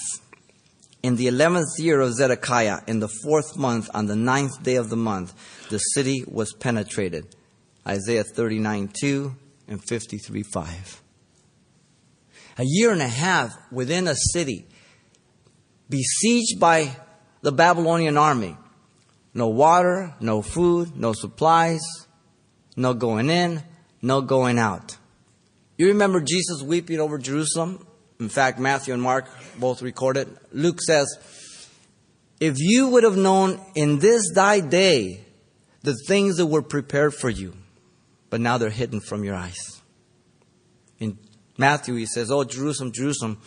In 1.05 1.17
the 1.17 1.27
eleventh 1.27 1.77
year 1.77 2.01
of 2.01 2.15
Zedekiah, 2.15 2.79
in 2.87 2.99
the 2.99 3.07
fourth 3.07 3.55
month, 3.55 3.91
on 3.93 4.07
the 4.07 4.15
ninth 4.15 4.63
day 4.63 4.73
of 4.77 4.89
the 4.89 4.95
month, 4.95 5.35
the 5.69 5.77
city 5.77 6.23
was 6.27 6.51
penetrated. 6.53 7.35
Isaiah 7.87 8.23
39 8.23 8.89
2 8.99 9.35
and 9.67 9.87
53 9.87 10.41
5. 10.41 11.03
A 12.57 12.63
year 12.65 12.91
and 12.91 13.03
a 13.03 13.07
half 13.07 13.53
within 13.71 14.07
a 14.07 14.15
city, 14.15 14.65
besieged 15.87 16.59
by 16.59 16.97
the 17.43 17.51
Babylonian 17.51 18.17
army. 18.17 18.57
No 19.31 19.49
water, 19.49 20.15
no 20.19 20.41
food, 20.41 20.97
no 20.97 21.13
supplies, 21.13 21.83
no 22.75 22.95
going 22.95 23.29
in, 23.29 23.61
no 24.01 24.21
going 24.21 24.57
out. 24.57 24.97
You 25.77 25.85
remember 25.89 26.19
Jesus 26.19 26.63
weeping 26.63 26.99
over 26.99 27.19
Jerusalem? 27.19 27.85
In 28.19 28.29
fact, 28.29 28.59
Matthew 28.59 28.93
and 28.93 29.03
Mark 29.03 29.27
both 29.59 29.81
record 29.81 30.17
it. 30.17 30.27
Luke 30.51 30.81
says, 30.81 31.07
If 32.39 32.55
you 32.57 32.89
would 32.89 33.03
have 33.03 33.17
known 33.17 33.59
in 33.75 33.99
this 33.99 34.31
thy 34.33 34.61
day 34.61 35.21
the 35.81 35.95
things 36.07 36.37
that 36.37 36.45
were 36.45 36.61
prepared 36.61 37.13
for 37.13 37.29
you, 37.29 37.53
but 38.29 38.39
now 38.41 38.57
they're 38.57 38.69
hidden 38.69 39.01
from 39.01 39.23
your 39.23 39.35
eyes. 39.35 39.81
In 40.99 41.17
Matthew, 41.57 41.95
he 41.95 42.05
says, 42.05 42.31
Oh, 42.31 42.43
Jerusalem, 42.43 42.91
Jerusalem, 42.93 43.41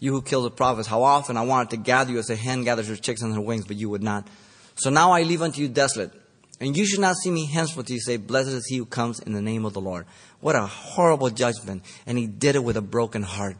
you 0.00 0.12
who 0.12 0.22
kill 0.22 0.42
the 0.42 0.50
prophets, 0.50 0.88
how 0.88 1.02
often 1.02 1.36
I 1.36 1.42
wanted 1.42 1.70
to 1.70 1.76
gather 1.76 2.12
you 2.12 2.18
as 2.18 2.30
a 2.30 2.36
hen 2.36 2.64
gathers 2.64 2.88
her 2.88 2.96
chicks 2.96 3.22
under 3.22 3.36
her 3.36 3.40
wings, 3.40 3.66
but 3.66 3.76
you 3.76 3.90
would 3.90 4.02
not. 4.02 4.26
So 4.74 4.90
now 4.90 5.12
I 5.12 5.22
leave 5.22 5.42
unto 5.42 5.60
you 5.60 5.68
desolate. 5.68 6.12
And 6.60 6.76
you 6.76 6.86
should 6.86 7.00
not 7.00 7.16
see 7.16 7.30
me 7.30 7.46
henceforth, 7.46 7.90
you 7.90 8.00
say, 8.00 8.16
Blessed 8.16 8.48
is 8.48 8.66
he 8.66 8.78
who 8.78 8.86
comes 8.86 9.20
in 9.20 9.34
the 9.34 9.42
name 9.42 9.64
of 9.66 9.74
the 9.74 9.80
Lord. 9.80 10.06
What 10.40 10.56
a 10.56 10.66
horrible 10.66 11.28
judgment. 11.28 11.82
And 12.06 12.16
he 12.16 12.26
did 12.26 12.56
it 12.56 12.64
with 12.64 12.76
a 12.76 12.82
broken 12.82 13.22
heart. 13.22 13.56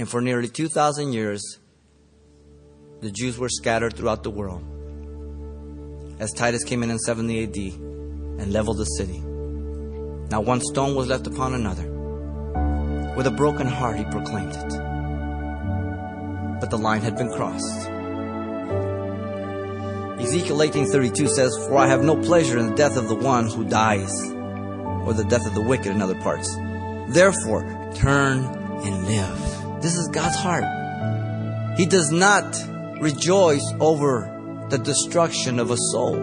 And 0.00 0.08
for 0.08 0.22
nearly 0.22 0.48
2,000 0.48 1.12
years, 1.12 1.58
the 3.02 3.10
Jews 3.10 3.38
were 3.38 3.50
scattered 3.50 3.94
throughout 3.94 4.22
the 4.22 4.30
world. 4.30 4.64
As 6.18 6.32
Titus 6.32 6.64
came 6.64 6.82
in 6.82 6.88
in 6.88 6.98
70 6.98 7.42
AD 7.44 7.56
and 8.40 8.50
leveled 8.50 8.78
the 8.78 8.86
city. 8.86 9.20
Not 10.30 10.46
one 10.46 10.62
stone 10.62 10.94
was 10.94 11.08
left 11.08 11.26
upon 11.26 11.52
another. 11.52 11.86
With 13.14 13.26
a 13.26 13.30
broken 13.30 13.66
heart, 13.66 13.98
he 13.98 14.04
proclaimed 14.04 14.54
it. 14.54 14.72
But 16.60 16.70
the 16.70 16.78
line 16.78 17.02
had 17.02 17.18
been 17.18 17.30
crossed. 17.30 17.90
Ezekiel 20.18 20.62
18:32 20.62 21.28
says, 21.28 21.54
"For 21.68 21.76
I 21.76 21.88
have 21.88 22.02
no 22.02 22.16
pleasure 22.16 22.56
in 22.56 22.70
the 22.70 22.74
death 22.74 22.96
of 22.96 23.08
the 23.08 23.20
one 23.32 23.48
who 23.48 23.64
dies, 23.64 24.14
or 25.04 25.12
the 25.12 25.28
death 25.28 25.46
of 25.46 25.52
the 25.52 25.60
wicked 25.60 25.92
in 25.92 26.00
other 26.00 26.18
parts. 26.22 26.48
Therefore, 27.08 27.66
turn 27.92 28.46
and 28.82 29.06
live." 29.06 29.59
This 29.80 29.96
is 29.96 30.08
God's 30.08 30.36
heart. 30.36 30.64
He 31.78 31.86
does 31.86 32.10
not 32.10 32.44
rejoice 33.00 33.64
over 33.80 34.66
the 34.68 34.76
destruction 34.76 35.58
of 35.58 35.70
a 35.70 35.76
soul. 35.76 36.16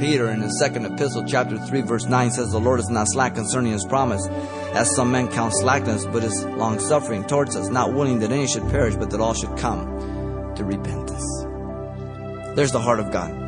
Peter 0.00 0.28
in 0.30 0.40
his 0.40 0.58
second 0.58 0.84
epistle, 0.84 1.24
chapter 1.24 1.56
3, 1.56 1.82
verse 1.82 2.06
9 2.06 2.32
says, 2.32 2.50
The 2.50 2.58
Lord 2.58 2.80
is 2.80 2.90
not 2.90 3.06
slack 3.08 3.36
concerning 3.36 3.72
his 3.72 3.84
promise, 3.84 4.26
as 4.74 4.92
some 4.96 5.12
men 5.12 5.28
count 5.28 5.54
slackness, 5.54 6.04
but 6.06 6.24
is 6.24 6.44
long 6.44 6.80
suffering 6.80 7.24
towards 7.24 7.54
us, 7.54 7.68
not 7.68 7.92
willing 7.92 8.18
that 8.18 8.32
any 8.32 8.48
should 8.48 8.68
perish, 8.70 8.96
but 8.96 9.10
that 9.10 9.20
all 9.20 9.34
should 9.34 9.56
come 9.56 9.86
to 10.56 10.64
repentance. 10.64 11.24
There's 12.56 12.72
the 12.72 12.80
heart 12.80 12.98
of 12.98 13.12
God. 13.12 13.41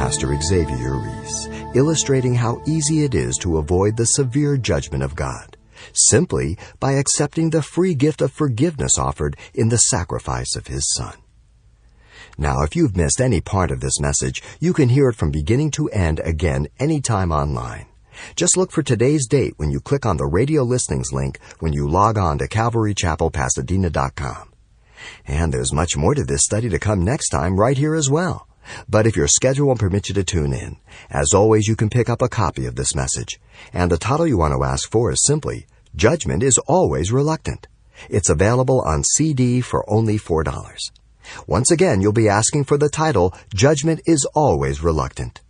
Pastor 0.00 0.34
Xavier 0.40 0.96
Reese, 0.96 1.46
illustrating 1.74 2.34
how 2.34 2.62
easy 2.66 3.04
it 3.04 3.14
is 3.14 3.36
to 3.36 3.58
avoid 3.58 3.98
the 3.98 4.06
severe 4.06 4.56
judgment 4.56 5.02
of 5.02 5.14
God, 5.14 5.58
simply 5.92 6.56
by 6.80 6.92
accepting 6.92 7.50
the 7.50 7.60
free 7.60 7.94
gift 7.94 8.22
of 8.22 8.32
forgiveness 8.32 8.98
offered 8.98 9.36
in 9.52 9.68
the 9.68 9.76
sacrifice 9.76 10.56
of 10.56 10.68
His 10.68 10.90
Son. 10.94 11.18
Now, 12.38 12.62
if 12.62 12.74
you've 12.74 12.96
missed 12.96 13.20
any 13.20 13.42
part 13.42 13.70
of 13.70 13.80
this 13.80 14.00
message, 14.00 14.42
you 14.58 14.72
can 14.72 14.88
hear 14.88 15.10
it 15.10 15.16
from 15.16 15.30
beginning 15.30 15.70
to 15.72 15.90
end 15.90 16.18
again 16.24 16.68
anytime 16.78 17.30
online. 17.30 17.84
Just 18.34 18.56
look 18.56 18.72
for 18.72 18.82
today's 18.82 19.28
date 19.28 19.52
when 19.58 19.70
you 19.70 19.80
click 19.80 20.06
on 20.06 20.16
the 20.16 20.24
radio 20.24 20.62
listings 20.62 21.12
link 21.12 21.38
when 21.58 21.74
you 21.74 21.86
log 21.86 22.16
on 22.16 22.38
to 22.38 22.48
CalvaryChapelPasadena.com. 22.48 24.54
And 25.26 25.52
there's 25.52 25.74
much 25.74 25.94
more 25.94 26.14
to 26.14 26.24
this 26.24 26.42
study 26.42 26.70
to 26.70 26.78
come 26.78 27.04
next 27.04 27.28
time 27.28 27.60
right 27.60 27.76
here 27.76 27.94
as 27.94 28.08
well. 28.08 28.46
But 28.88 29.06
if 29.06 29.16
your 29.16 29.28
schedule 29.28 29.68
won't 29.68 29.80
permit 29.80 30.08
you 30.08 30.14
to 30.14 30.24
tune 30.24 30.52
in, 30.52 30.76
as 31.10 31.32
always, 31.34 31.66
you 31.68 31.76
can 31.76 31.90
pick 31.90 32.08
up 32.08 32.22
a 32.22 32.28
copy 32.28 32.66
of 32.66 32.76
this 32.76 32.94
message. 32.94 33.40
And 33.72 33.90
the 33.90 33.98
title 33.98 34.26
you 34.26 34.38
want 34.38 34.54
to 34.54 34.64
ask 34.64 34.90
for 34.90 35.10
is 35.10 35.24
simply, 35.24 35.66
Judgment 35.94 36.42
is 36.42 36.58
Always 36.66 37.12
Reluctant. 37.12 37.66
It's 38.08 38.30
available 38.30 38.80
on 38.82 39.04
CD 39.04 39.60
for 39.60 39.88
only 39.90 40.18
$4. 40.18 40.90
Once 41.46 41.70
again, 41.70 42.00
you'll 42.00 42.12
be 42.12 42.28
asking 42.28 42.64
for 42.64 42.78
the 42.78 42.88
title, 42.88 43.34
Judgment 43.54 44.00
is 44.06 44.24
Always 44.34 44.82
Reluctant. 44.82 45.40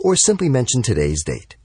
Or 0.00 0.16
simply 0.16 0.48
mention 0.48 0.82
today's 0.82 1.24
date. 1.24 1.56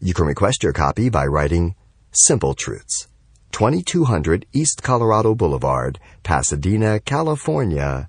You 0.00 0.14
can 0.14 0.26
request 0.26 0.62
your 0.62 0.72
copy 0.72 1.08
by 1.08 1.26
writing 1.26 1.74
Simple 2.12 2.54
Truths, 2.54 3.08
2200 3.52 4.46
East 4.52 4.82
Colorado 4.82 5.34
Boulevard, 5.34 5.98
Pasadena, 6.22 7.00
California, 7.00 8.08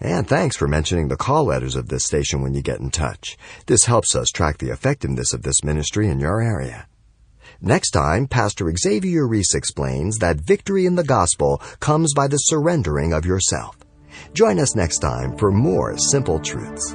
And 0.00 0.28
thanks 0.28 0.56
for 0.56 0.68
mentioning 0.68 1.08
the 1.08 1.16
call 1.16 1.44
letters 1.44 1.74
of 1.74 1.88
this 1.88 2.04
station 2.04 2.40
when 2.40 2.54
you 2.54 2.62
get 2.62 2.78
in 2.78 2.90
touch. 2.90 3.36
This 3.66 3.84
helps 3.84 4.14
us 4.14 4.30
track 4.30 4.58
the 4.58 4.70
effectiveness 4.70 5.32
of 5.32 5.42
this 5.42 5.64
ministry 5.64 6.08
in 6.08 6.20
your 6.20 6.40
area. 6.40 6.86
Next 7.60 7.90
time, 7.90 8.28
Pastor 8.28 8.72
Xavier 8.76 9.26
Reese 9.26 9.54
explains 9.54 10.18
that 10.18 10.40
victory 10.40 10.86
in 10.86 10.94
the 10.94 11.02
gospel 11.02 11.60
comes 11.80 12.14
by 12.14 12.28
the 12.28 12.36
surrendering 12.36 13.12
of 13.12 13.26
yourself. 13.26 13.76
Join 14.32 14.60
us 14.60 14.76
next 14.76 14.98
time 14.98 15.36
for 15.36 15.50
more 15.50 15.96
simple 15.98 16.38
truths. 16.38 16.94